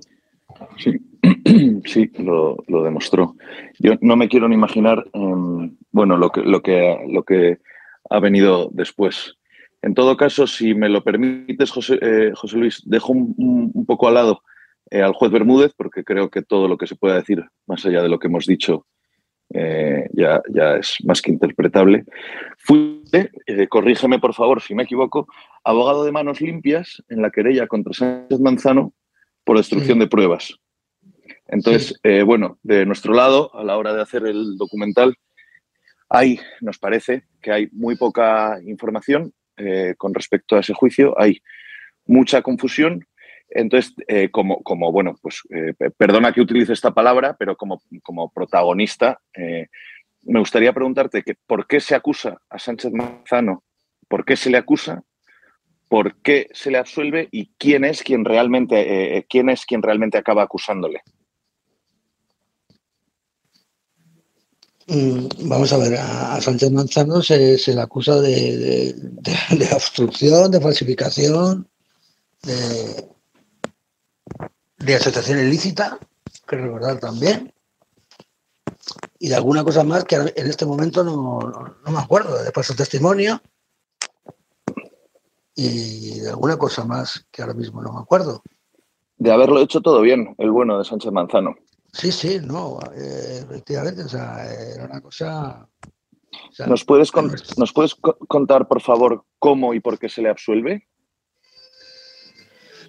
[0.79, 0.92] Sí,
[1.85, 3.37] sí lo, demostró.
[3.79, 7.59] Yo no me quiero ni imaginar, em, bueno, lo que, lo, que, lo que
[8.11, 9.37] ha venido después.
[9.83, 14.14] En todo caso, si me lo permites, José, eh, José Luis, dejo un, poco al
[14.14, 14.42] lado
[14.90, 18.03] eh, al juez Bermúdez, porque creo que todo lo que se pueda decir, más allá
[18.03, 18.87] de lo que hemos dicho,
[19.54, 22.04] eh, ya, ya, es más que interpretable.
[22.59, 25.28] Fui, eh, corrígeme por favor si me equivoco,
[25.64, 28.92] abogado de manos limpias en la querella contra Sánchez Manzano
[29.44, 30.54] por destrucción de pruebas.
[31.48, 35.14] Entonces, eh, bueno, de nuestro lado, a la hora de hacer el documental,
[36.09, 39.32] hay, nos parece que hay muy poca información
[39.96, 41.40] con respecto a ese juicio, hay
[42.04, 43.06] mucha confusión
[43.48, 48.30] entonces, eh, como, como, bueno, pues eh, perdona que utilice esta palabra, pero como, como
[48.30, 49.68] protagonista, eh,
[50.22, 53.62] me gustaría preguntarte que por qué se acusa a Sánchez Manzano,
[54.09, 55.02] por qué se le acusa,
[55.88, 60.42] por qué se le absuelve y quién es quien realmente, quién es quien realmente acaba
[60.42, 61.02] acusándole.
[64.88, 71.68] Mm, vamos a ver, a Sánchez Manzano se, le acusa de, de obstrucción, de falsificación,
[72.42, 73.15] de,
[74.78, 75.98] de asociación ilícita,
[76.46, 77.52] que recordar también.
[79.18, 81.40] y de alguna cosa más que en este momento no,
[81.84, 82.42] no, me acuerdo.
[82.42, 83.40] Después su testimonio
[85.54, 88.42] y de alguna cosa más que ahora mismo no me acuerdo.
[89.16, 91.56] De haberlo hecho todo bien, el bueno de Sánchez Manzano.
[91.92, 95.66] Sí, sí, no, eh, efectivamente, o sea, era una cosa...
[96.66, 97.10] ¿Nos, puedes
[97.56, 100.86] ¿Nos puedes contar, por favor, cómo y por qué se le absuelve?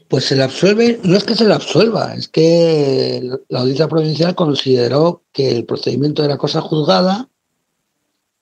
[0.08, 4.36] Pues se le absuelve, no es que se le absuelva, es que la audiencia provincial
[4.36, 7.30] consideró que el procedimiento era cosa juzgada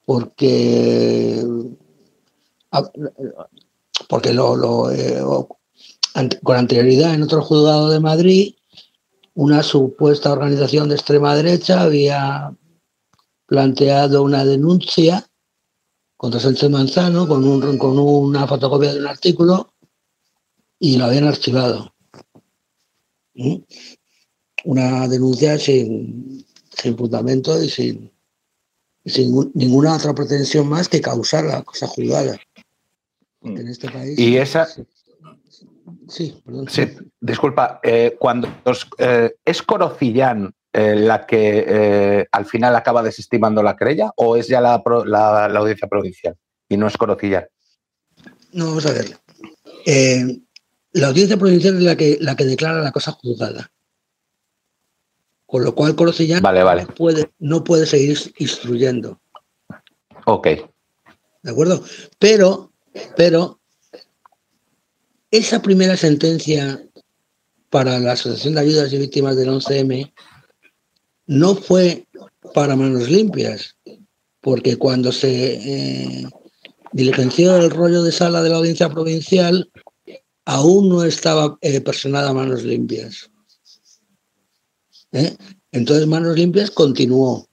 [0.05, 1.43] porque,
[4.07, 5.23] porque lo, eh,
[6.43, 8.53] con anterioridad en otro juzgado de Madrid,
[9.33, 12.55] una supuesta organización de extrema derecha había
[13.47, 15.27] planteado una denuncia
[16.15, 19.73] contra Sánchez Manzano con, un, con una fotocopia de un artículo
[20.85, 21.95] y lo habían archivado.
[23.33, 23.55] ¿Mm?
[24.65, 26.45] Una denuncia sin,
[26.95, 28.11] fundamento y sin,
[29.03, 32.37] sin ninguna otra pretensión más que causar la cosa juzgada.
[33.41, 34.17] En este país.
[34.19, 34.67] Y esa.
[36.07, 36.69] Sí, perdón.
[36.69, 36.87] Sí,
[37.19, 38.47] disculpa, eh, cuando
[38.99, 44.61] eh, es Corocillán eh, la que al final acaba desestimando la querella o es ya
[44.61, 46.35] la, la, audiencia provincial
[46.69, 47.47] y no es Corocillán?
[48.51, 49.17] No, vamos a ver.
[50.95, 53.69] La audiencia provincial es la que, la que declara la cosa juzgada.
[55.45, 56.83] Con lo cual Corocellán vale, vale.
[56.83, 59.19] No, puede, no puede seguir instruyendo.
[60.25, 60.47] Ok.
[61.43, 61.83] ¿De acuerdo?
[62.17, 62.71] Pero,
[63.17, 63.59] pero,
[65.31, 66.81] esa primera sentencia
[67.69, 70.13] para la Asociación de Ayudas y Víctimas del 11M
[71.25, 72.07] no fue
[72.53, 73.75] para manos limpias,
[74.39, 76.29] porque cuando se eh,
[76.93, 79.69] diligenció el rollo de sala de la audiencia provincial,
[80.45, 83.29] aún no estaba eh, personada a manos limpias.
[85.11, 85.35] ¿Eh?
[85.71, 87.47] Entonces Manos Limpias continuó.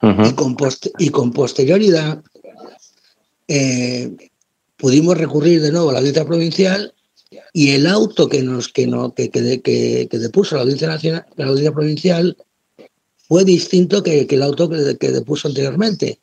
[0.00, 0.56] y, con
[0.98, 2.22] y, con posterioridad
[3.48, 4.14] eh,
[4.76, 6.94] pudimos recurrir de nuevo a la audiencia provincial
[7.52, 11.72] y el auto que nos que no que, que, depuso la audiencia nacional la audiencia
[11.72, 12.36] provincial
[13.16, 16.20] fue distinto que, el auto que, depuso anteriormente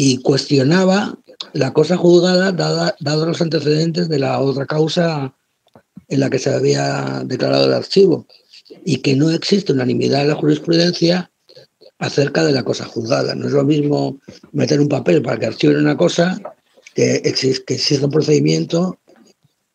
[0.00, 1.18] y cuestionaba
[1.54, 5.34] la cosa juzgada, dados los antecedentes de la otra causa
[6.06, 8.24] en la que se había declarado el archivo,
[8.84, 11.32] y que no existe unanimidad en la jurisprudencia
[11.98, 13.34] acerca de la cosa juzgada.
[13.34, 14.20] No es lo mismo
[14.52, 16.40] meter un papel para que archiven una cosa
[16.94, 19.00] que, existe, que exista un procedimiento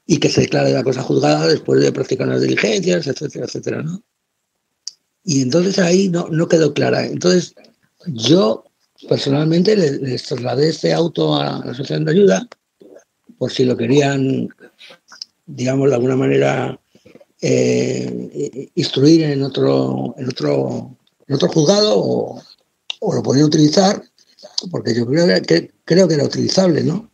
[0.06, 3.84] y que se declare la cosa juzgada después de practicar las diligencias, etcétera, etcétera.
[3.84, 4.02] ¿no?
[5.26, 7.06] Y entonces ahí no, no quedó clara.
[7.06, 7.56] Entonces,
[8.06, 8.64] yo
[9.08, 12.48] personalmente les, trasladé este auto a la asociación de ayuda
[13.38, 14.48] por si lo querían,
[15.46, 16.80] digamos, de alguna manera
[17.42, 20.96] eh, instruir en otro, en otro,
[21.28, 22.42] en otro juzgado o,
[23.14, 24.02] lo podían utilizar,
[24.72, 27.12] porque yo creo que, creo que era utilizable, ¿no?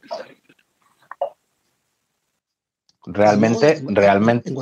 [3.05, 4.53] Realmente, realmente.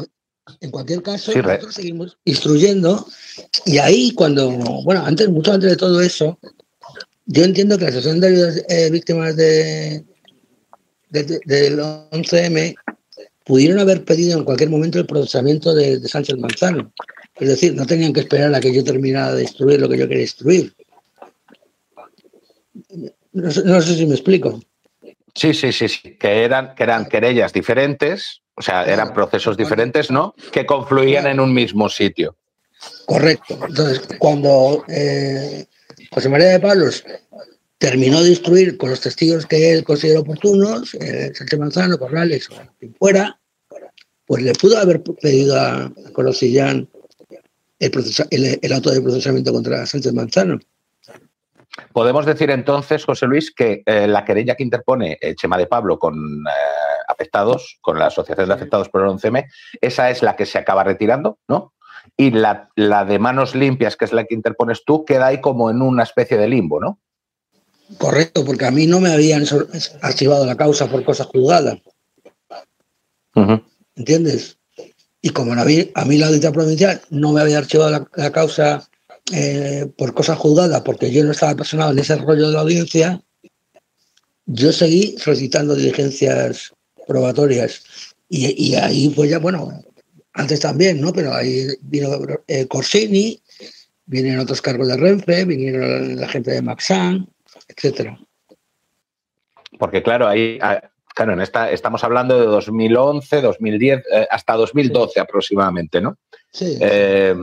[0.61, 3.05] En, cualquier caso, nosotros seguimos instruyendo
[3.65, 4.49] y ahí cuando,
[4.85, 6.39] bueno, antes, mucho antes de todo eso,
[7.27, 10.03] yo entiendo que la Asociación de Ayudas eh, Víctimas de,
[11.09, 12.75] del 11M
[13.43, 16.91] pudieron haber pedido en cualquier momento el procesamiento de, Sánchez Manzano.
[17.35, 20.07] Es decir, no tenían que esperar a que yo terminara de destruir lo que yo
[20.07, 20.73] quería destruir.
[23.33, 24.59] No, sé si me explico.
[25.35, 30.09] Sí, sí, sí, sí, que eran, que eran querellas diferentes, o sea, eran procesos diferentes,
[30.09, 30.33] ¿no?
[30.51, 32.35] Que confluían en un mismo sitio.
[33.05, 33.59] Correcto.
[33.67, 35.67] Entonces, cuando eh,
[36.11, 37.03] José María de Palos
[37.77, 42.55] terminó de instruir con los testigos que él consideró oportunos, eh, Sánchez Manzano, Corrales o
[42.79, 43.39] quien fuera,
[44.25, 46.89] pues le pudo haber pedido a, Corosillán
[47.79, 50.59] el, auto de procesamiento contra Sánchez Manzano.
[51.93, 55.99] Podemos decir entonces, José Luis, que eh, la querella que interpone el Chema de Pablo
[55.99, 56.51] con eh,
[57.07, 59.45] afectados, con la Asociación de Afectados por el 11M,
[59.79, 61.73] esa es la que se acaba retirando, ¿no?
[62.17, 65.83] Y la, de manos limpias, que es la que interpones tú, queda ahí como en
[65.83, 66.99] una especie de limbo, ¿no?
[67.99, 69.45] Correcto, porque a mí no me habían
[70.01, 71.77] archivado la causa por cosas juzgadas.
[73.95, 74.57] ¿Entiendes?
[75.21, 78.89] Y como a mí, a mí la audiencia provincial no me había archivado la, causa
[79.31, 83.21] eh, por cosas juzgadas, porque yo no estaba personado en ese rollo de la audiencia,
[84.47, 86.73] yo seguí solicitando diligencias
[87.07, 87.83] probatorias.
[88.27, 89.81] Y, y ahí pues ya, bueno,
[90.37, 91.11] antes también, ¿no?
[91.11, 92.09] Pero ahí vino
[92.47, 93.41] eh, Corsini,
[94.05, 97.27] vienen otros cargos de Renfe, vinieron la gente de Maxan,
[97.67, 98.17] etcétera.
[99.77, 100.81] Porque claro, ahí, ah,
[101.13, 106.17] claro, en esta estamos hablando de 2011, 2010, eh, hasta 2012 aproximadamente, ¿no?
[106.51, 106.77] Sí.
[106.79, 107.35] Eh,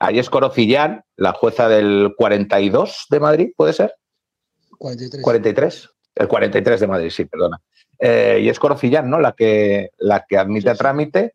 [0.00, 3.94] ahí es Corocillán, la jueza del 42 de Madrid, ¿puede ser?
[4.78, 5.22] 43.
[5.22, 5.90] 43.
[6.16, 7.60] El 43 de Madrid, sí, perdona.
[7.98, 9.20] Eh, y es Corocillán, ¿no?
[9.20, 11.34] La que, la que admite a trámite.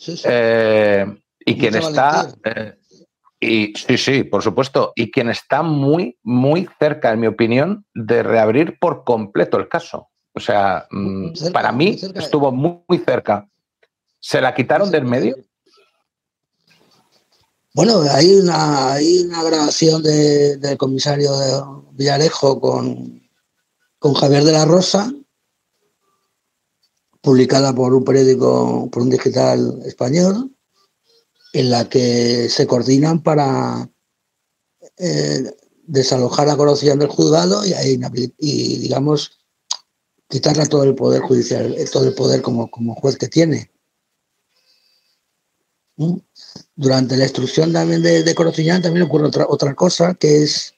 [0.00, 0.22] Sí, sí.
[0.24, 1.04] Eh,
[1.44, 2.32] y quien está.
[2.44, 2.74] eh,
[3.38, 4.92] y sí, sí, por supuesto.
[4.96, 10.08] Y quien está muy, muy cerca, en mi opinión, de reabrir por completo el caso.
[10.32, 13.46] O sea, mm, Cerca, para mí estuvo muy, muy cerca.
[14.18, 15.36] ¿Se la quitaron del medio?
[17.74, 21.60] Bueno, hay una, hay una grabación de- del comisario de
[21.92, 23.22] Villarejo con,
[23.98, 25.12] con Javier de la Rosa,
[27.20, 30.54] publicada por un periódico, por un digital español,
[31.52, 33.90] en la que se coordinan para
[34.96, 37.74] eh, desalojar a Corocillán del juzgado y,
[38.38, 39.38] y, digamos,
[40.28, 43.70] quitarle todo el poder judicial, todo el poder como, como juez que tiene.
[45.96, 46.16] ¿Mm?
[46.76, 50.74] Durante la instrucción también de, de también ocurre otra, otra cosa, que es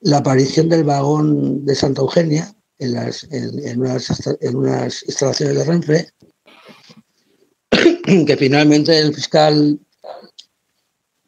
[0.00, 3.26] la aparición del vagón de Santa Eugenia en, las,
[4.52, 6.08] unas, instalaciones de Renfe,
[8.26, 9.78] que finalmente el fiscal,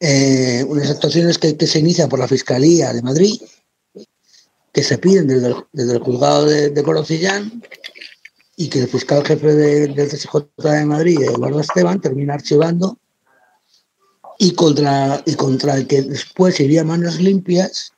[0.01, 3.41] eh, unas actuaciones que, se inician por la Fiscalía de Madrid,
[4.73, 7.63] que se piden desde el, juzgado de, de, Corocillán
[8.57, 12.99] y que el fiscal jefe de, del CSJ de Madrid, Eduardo Esteban, termina archivando
[14.39, 17.94] y contra, y contra el que después iría manos limpias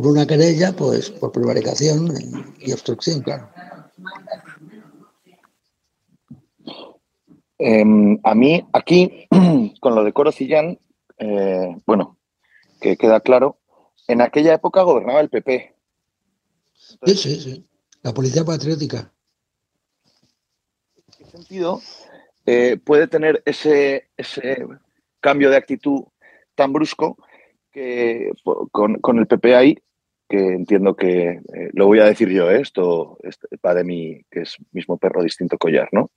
[0.00, 2.14] por una querella, pues por prevaricación
[2.60, 3.48] y obstrucción, claro.
[7.58, 7.84] Eh,
[8.22, 9.26] a mí, aquí,
[9.80, 10.78] con lo de Corocillán,
[11.18, 12.16] eh, bueno,
[12.80, 13.58] que queda claro,
[14.06, 15.74] en aquella época gobernaba el PP.
[16.92, 17.66] Entonces, sí, sí, sí.
[18.02, 19.12] La policía patriótica.
[20.96, 21.80] ¿En qué sentido
[22.46, 24.64] eh, puede tener ese, ese
[25.20, 26.04] cambio de actitud
[26.54, 27.18] tan brusco
[27.72, 28.32] que
[28.72, 29.78] con, con, el PP ahí,
[30.28, 32.60] que entiendo que eh, lo voy a decir yo, ¿eh?
[32.60, 36.10] esto, esto, va de mí, que es mismo perro, distinto collar, ¿no?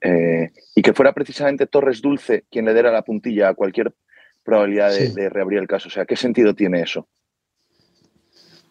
[0.00, 3.94] Eh, y que fuera precisamente Torres Dulce quien le diera la puntilla a cualquier
[4.42, 5.14] probabilidad de, sí.
[5.14, 5.88] de, reabrir el caso.
[5.88, 7.08] O sea, ¿qué sentido tiene eso?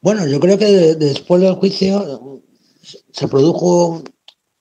[0.01, 2.41] Bueno, yo creo que de, después del juicio
[3.11, 4.03] se produjo,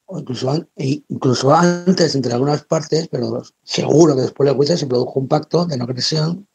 [0.09, 5.29] incluso, incluso antes entre algunas partes, pero seguro que después del juicio se produjo un
[5.29, 6.47] pacto de no agresión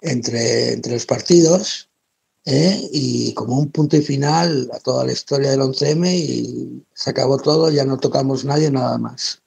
[0.00, 1.90] entre, entre los partidos
[2.44, 2.88] ¿eh?
[2.92, 7.38] y como un punto y final a toda la historia del 11M y se acabó
[7.38, 9.42] todo, ya no tocamos nadie nada más.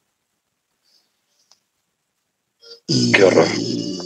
[2.88, 3.48] Y, Qué horror.
[3.58, 4.00] Y,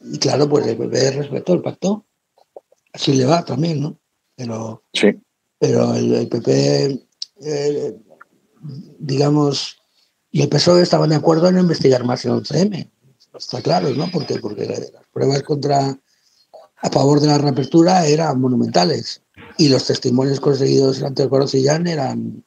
[0.00, 2.06] y, claro, pues el PP respetó el pacto.
[2.92, 3.98] Así le va también, ¿no?
[4.36, 5.08] Pero, sí.
[5.58, 7.06] pero el, el PP,
[7.42, 7.96] eh,
[8.98, 9.76] digamos,
[10.30, 12.90] y el PSOE estaban de acuerdo en investigar más el 11M.
[13.34, 14.10] Está claro, ¿no?
[14.10, 15.98] Porque, porque las pruebas contra
[16.84, 19.22] a favor de la reapertura eran monumentales
[19.56, 22.44] y los testimonios conseguidos ante el Corocillán eran,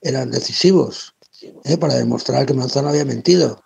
[0.00, 1.16] eran decisivos
[1.64, 1.76] ¿eh?
[1.76, 3.60] para demostrar que Manzano había mentido.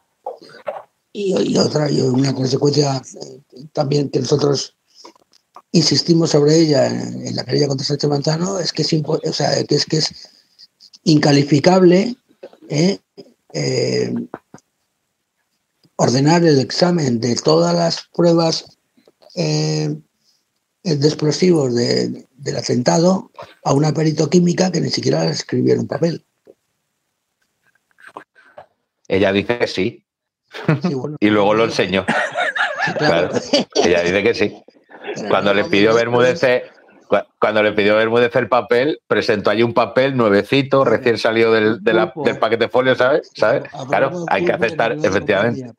[1.12, 3.40] Y, otra, y una consecuencia eh,
[3.72, 4.74] también que nosotros
[5.72, 9.62] insistimos sobre ella en, en la querella contra Sánchez Manzano es que es, o sea,
[9.64, 10.14] que es, que es
[11.04, 12.16] incalificable
[12.70, 13.00] ¿eh?
[15.96, 18.77] ordenar el examen de todas las pruebas
[19.34, 19.94] eh,
[20.82, 23.30] de explosivos de, del atentado
[23.64, 26.24] a una perito química que ni siquiera escribió en un papel.
[29.08, 30.04] Ella dice que sí.
[30.82, 32.04] sí bueno, y luego lo enseñó.
[32.84, 33.30] Sí, claro.
[33.30, 33.44] claro.
[33.74, 34.62] Ella dice que sí.
[35.14, 36.42] Pero cuando no, le pidió Bermúdez,
[37.38, 41.92] cuando le pidió Bermúdez el papel, presentó allí un papel nuevecito, recién salido del, de
[41.92, 43.30] la, del paquete folio, ¿sabes?
[43.34, 43.64] ¿sabes?
[43.88, 45.72] Claro, hay que aceptar, efectivamente.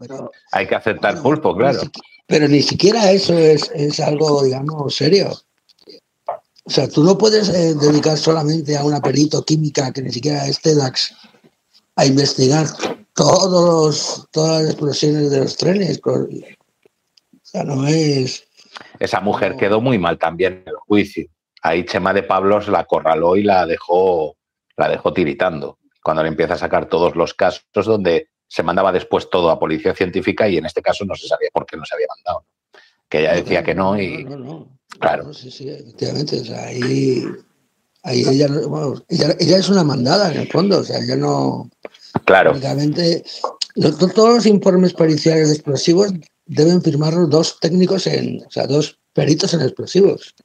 [0.51, 1.81] Hay que aceptar pulpo, claro.
[2.27, 5.31] Pero ni siquiera eso es, es algo, digamos, serio.
[6.63, 10.45] O sea, tú no puedes eh, dedicar solamente a una perito química que ni siquiera
[10.45, 11.15] es TEDAX
[11.95, 12.67] a investigar
[13.13, 15.99] todos todas las explosiones de los trenes.
[16.05, 16.27] O
[17.41, 18.47] sea, no es...
[18.99, 21.27] Esa mujer quedó muy mal también en juicio.
[21.61, 24.35] Ahí Chema de Pablos la acorraló y la dejó,
[24.75, 25.77] la dejó tiritando.
[26.03, 29.93] Cuando le empieza a sacar todos los casos donde se mandaba después todo a policía
[29.93, 32.45] científica y en este caso no se sabía por qué no se había mandado.
[33.07, 34.23] Que ella decía que no y.
[34.23, 34.79] No, no, no.
[34.99, 35.33] Claro.
[35.33, 36.41] sí, sí, efectivamente.
[36.41, 37.23] O sea, ahí,
[38.03, 40.79] ahí ella, bueno, ella, ella, es una mandada en el fondo.
[40.79, 41.69] O sea, ella no.
[42.25, 42.53] Claro.
[44.15, 46.11] Todos los informes periciales de explosivos
[46.45, 48.43] deben firmarlos dos técnicos en.
[48.45, 50.35] O sea, dos peritos en explosivos.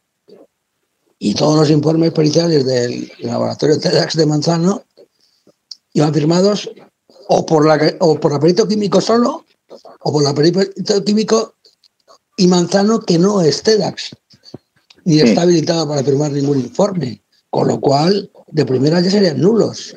[1.25, 4.85] Y todos los informes periciales del laboratorio TEDAX de Manzano
[5.95, 6.71] iban firmados
[7.29, 9.47] o por la o por la perito químico solo
[10.01, 10.61] o por la perito
[11.03, 11.55] químico
[12.37, 14.15] y Manzano que no es TEDx,
[15.07, 19.97] ni está habilitado para firmar ningún informe, con lo cual de primera ya serían nulos.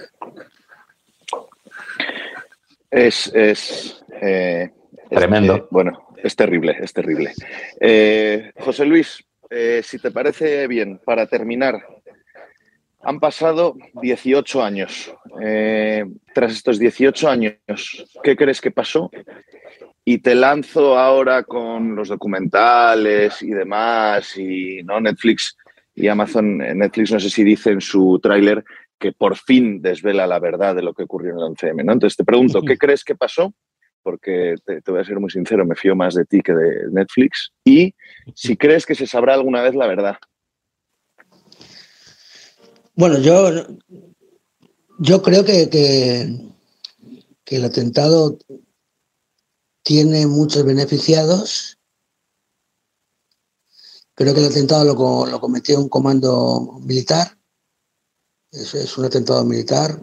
[2.90, 4.72] Es, es eh,
[5.10, 5.58] tremendo.
[5.58, 7.34] Eh, bueno, es terrible, es terrible.
[7.82, 9.27] Eh, José Luis,
[9.84, 11.82] si te parece bien, para terminar,
[13.02, 15.14] han pasado 18 años.
[16.34, 17.60] tras estos 18 años,
[18.24, 19.10] ¿qué crees que pasó?
[20.04, 25.58] Y te lanzo ahora con los documentales y demás, y no Netflix
[25.96, 28.64] y Amazon, Netflix no sé si dice en su tráiler
[29.00, 31.84] que por fin desvela la verdad de lo que ocurrió en el 11M.
[31.84, 31.94] ¿no?
[31.94, 33.54] Entonces te pregunto, ¿qué crees que pasó?
[34.08, 37.52] Porque te, voy a ser muy sincero, me fío más de ti que de Netflix.
[37.66, 37.94] Y
[38.34, 40.16] si crees que se sabrá alguna vez la verdad.
[42.96, 43.68] Bueno, yo,
[45.00, 45.70] yo creo que,
[47.44, 48.38] que el atentado
[49.84, 51.78] tiene muchos beneficiados.
[54.16, 57.38] Creo que el atentado lo, cometió un comando militar.
[58.52, 60.02] Es, es, un atentado militar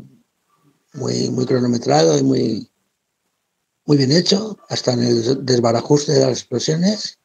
[0.92, 2.70] muy, muy cronometrado y muy,
[3.86, 7.18] muy bien hecho, hasta en el desbarajuste de las explosiones.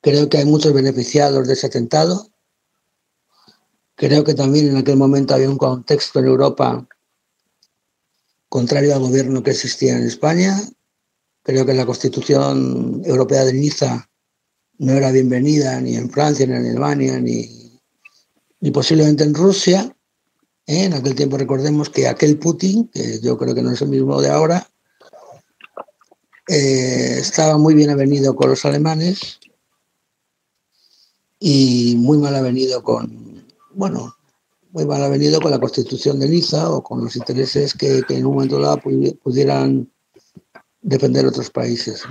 [0.00, 2.28] Creo que hay muchos beneficiados de ese atentado.
[3.94, 6.88] Creo que también en aquel momento había un contexto en Europa
[8.48, 10.60] contrario al gobierno que existía en España.
[11.42, 14.10] Creo que la Constitución Europea de Niza
[14.78, 17.78] no era bienvenida ni en Francia, ni en Alemania, ni,
[18.60, 19.96] ni posiblemente en Rusia.
[20.66, 24.20] En aquel tiempo recordemos que aquel Putin, que yo creo que no es el mismo
[24.20, 24.68] de ahora,
[26.48, 29.40] eh, estaba muy bien avenido con los alemanes
[31.38, 33.44] y muy mal avenido con,
[33.74, 34.16] bueno,
[34.70, 38.34] muy mal venido con la constitución de Niza o con los intereses que, en un
[38.34, 38.80] momento dado
[39.22, 39.90] pudieran
[40.80, 42.02] defender otros países.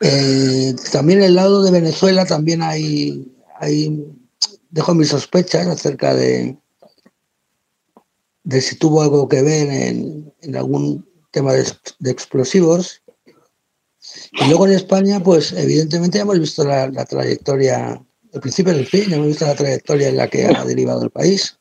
[0.00, 4.04] Eh, también el lado de Venezuela también hay, hay
[4.70, 6.58] dejo mis sospechas acerca de,
[8.44, 11.64] de si tuvo algo que ver en, algún tema de,
[12.10, 13.02] explosivos.
[14.32, 19.26] Y luego en España, pues evidentemente hemos visto la trayectoria el principio del fin, hemos
[19.26, 21.58] visto la trayectoria en la que ha derivado el país.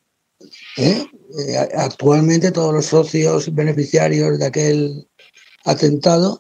[0.78, 1.06] ¿eh?
[1.38, 5.08] Eh, actualmente todos los socios beneficiarios de aquel
[5.66, 6.40] atentado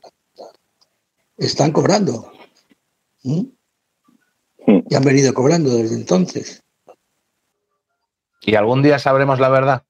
[1.37, 2.31] están cobrando.
[3.23, 3.43] Hmm.
[4.89, 6.63] Y han venido cobrando desde entonces.
[8.41, 9.83] ¿Y algún día sabremos la verdad?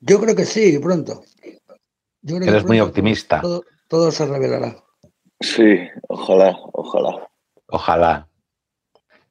[0.00, 1.22] Yo creo que sí, pronto.
[2.22, 3.42] Eres muy optimista.
[3.88, 4.76] todo se revelará.
[5.40, 5.78] Sí,
[6.08, 7.28] ojalá, ojalá.
[7.66, 8.28] Ojalá.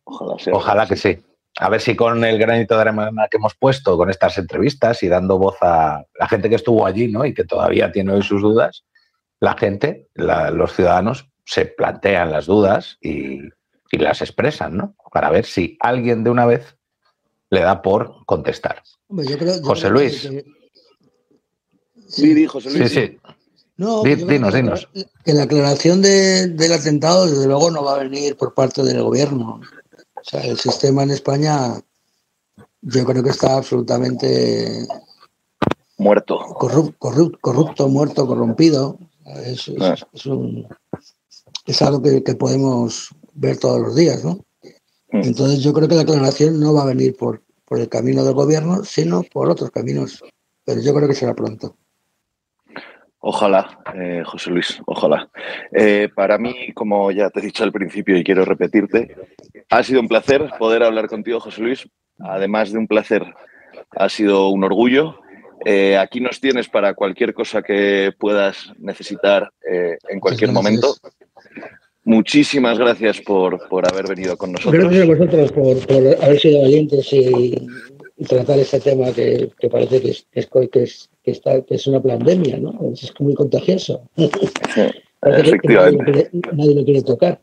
[0.03, 1.17] Ojalá, que sí.
[1.59, 5.09] A ver si con el granito de arena que hemos puesto, con estas entrevistas y
[5.09, 7.25] dando voz a la gente que estuvo allí ¿no?
[7.25, 8.85] y que todavía tiene hoy sus dudas,
[9.39, 13.39] la gente, los ciudadanos, se plantean las dudas y,
[13.91, 14.95] las expresan, ¿no?
[15.11, 16.77] Para ver si alguien de una vez
[17.49, 18.83] le da por contestar.
[19.09, 20.29] José Luis.
[22.07, 22.91] Sí, José Luis.
[22.91, 23.17] Sí, sí.
[23.77, 24.89] No, dinos, dinos.
[25.23, 29.61] Que la aclaración del atentado, desde luego, no va a venir por parte del gobierno.
[30.15, 31.79] O sea, el sistema en España
[32.81, 34.87] yo creo que está absolutamente
[35.97, 36.39] muerto.
[36.57, 38.97] corrupto, muerto, corrompido.
[39.45, 39.69] Es,
[41.81, 44.45] algo que, podemos ver todos los días, ¿no?
[45.11, 45.21] Mm.
[45.23, 48.33] Entonces yo creo que la aclaración no va a venir por, por el camino del
[48.33, 50.23] gobierno, sino por otros caminos.
[50.63, 51.75] Pero yo creo que será pronto.
[53.19, 55.29] Ojalá, eh, José Luis, ojalá.
[55.73, 59.15] Eh, para mí, como ya te he dicho al principio y quiero repetirte,
[59.69, 61.89] ha sido un placer poder hablar contigo, José Luis.
[62.19, 63.23] Además de un placer,
[63.91, 65.19] ha sido un orgullo.
[65.65, 70.95] Eh, aquí nos tienes para cualquier cosa que puedas necesitar en cualquier momento.
[72.07, 73.59] Muchísimas gracias por,
[73.91, 74.81] haber venido con nosotros.
[74.81, 77.67] Gracias a vosotros por, por haber sido valientes y,
[78.25, 80.39] tratar este tema que, parece que es, que
[80.83, 82.79] es que, está, que es una pandemia, ¿no?
[82.93, 84.09] Es muy contagioso.
[85.21, 86.29] Efectivamente.
[86.53, 87.41] nadie, lo quiere tocar.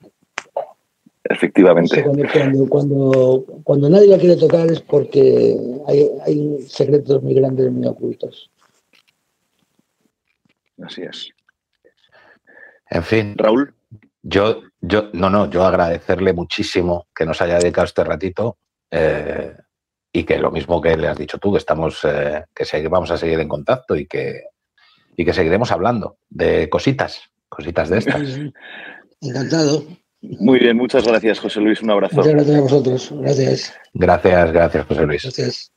[1.25, 2.03] Efectivamente.
[2.03, 5.55] Cuando, cuando, cuando, nadie lo quiere tocar es porque
[5.87, 8.51] hay, hay secretos muy grandes, muy ocultos.
[10.83, 11.29] Así es.
[12.89, 13.35] En fin.
[13.37, 13.75] Raúl.
[14.27, 18.59] Yo, yo, no, no, yo agradecerle muchísimo que nos haya dedicado este ratito.
[18.91, 19.55] Eh,
[20.17, 23.19] y que lo mismo que le has dicho tú, que estamos, eh, que vamos a
[23.19, 24.45] seguir en contacto y que,
[25.17, 28.23] y que seguiremos hablando de cositas, cositas de estas.
[29.21, 29.85] Encantado.
[30.23, 31.83] Muy bien, muchas gracias, José Luis.
[31.83, 32.17] Un abrazo.
[32.17, 33.11] Muchas gracias a vosotros.
[33.13, 33.75] Gracias.
[33.93, 35.23] Gracias, gracias, José Luis.
[35.23, 35.74] Gracias.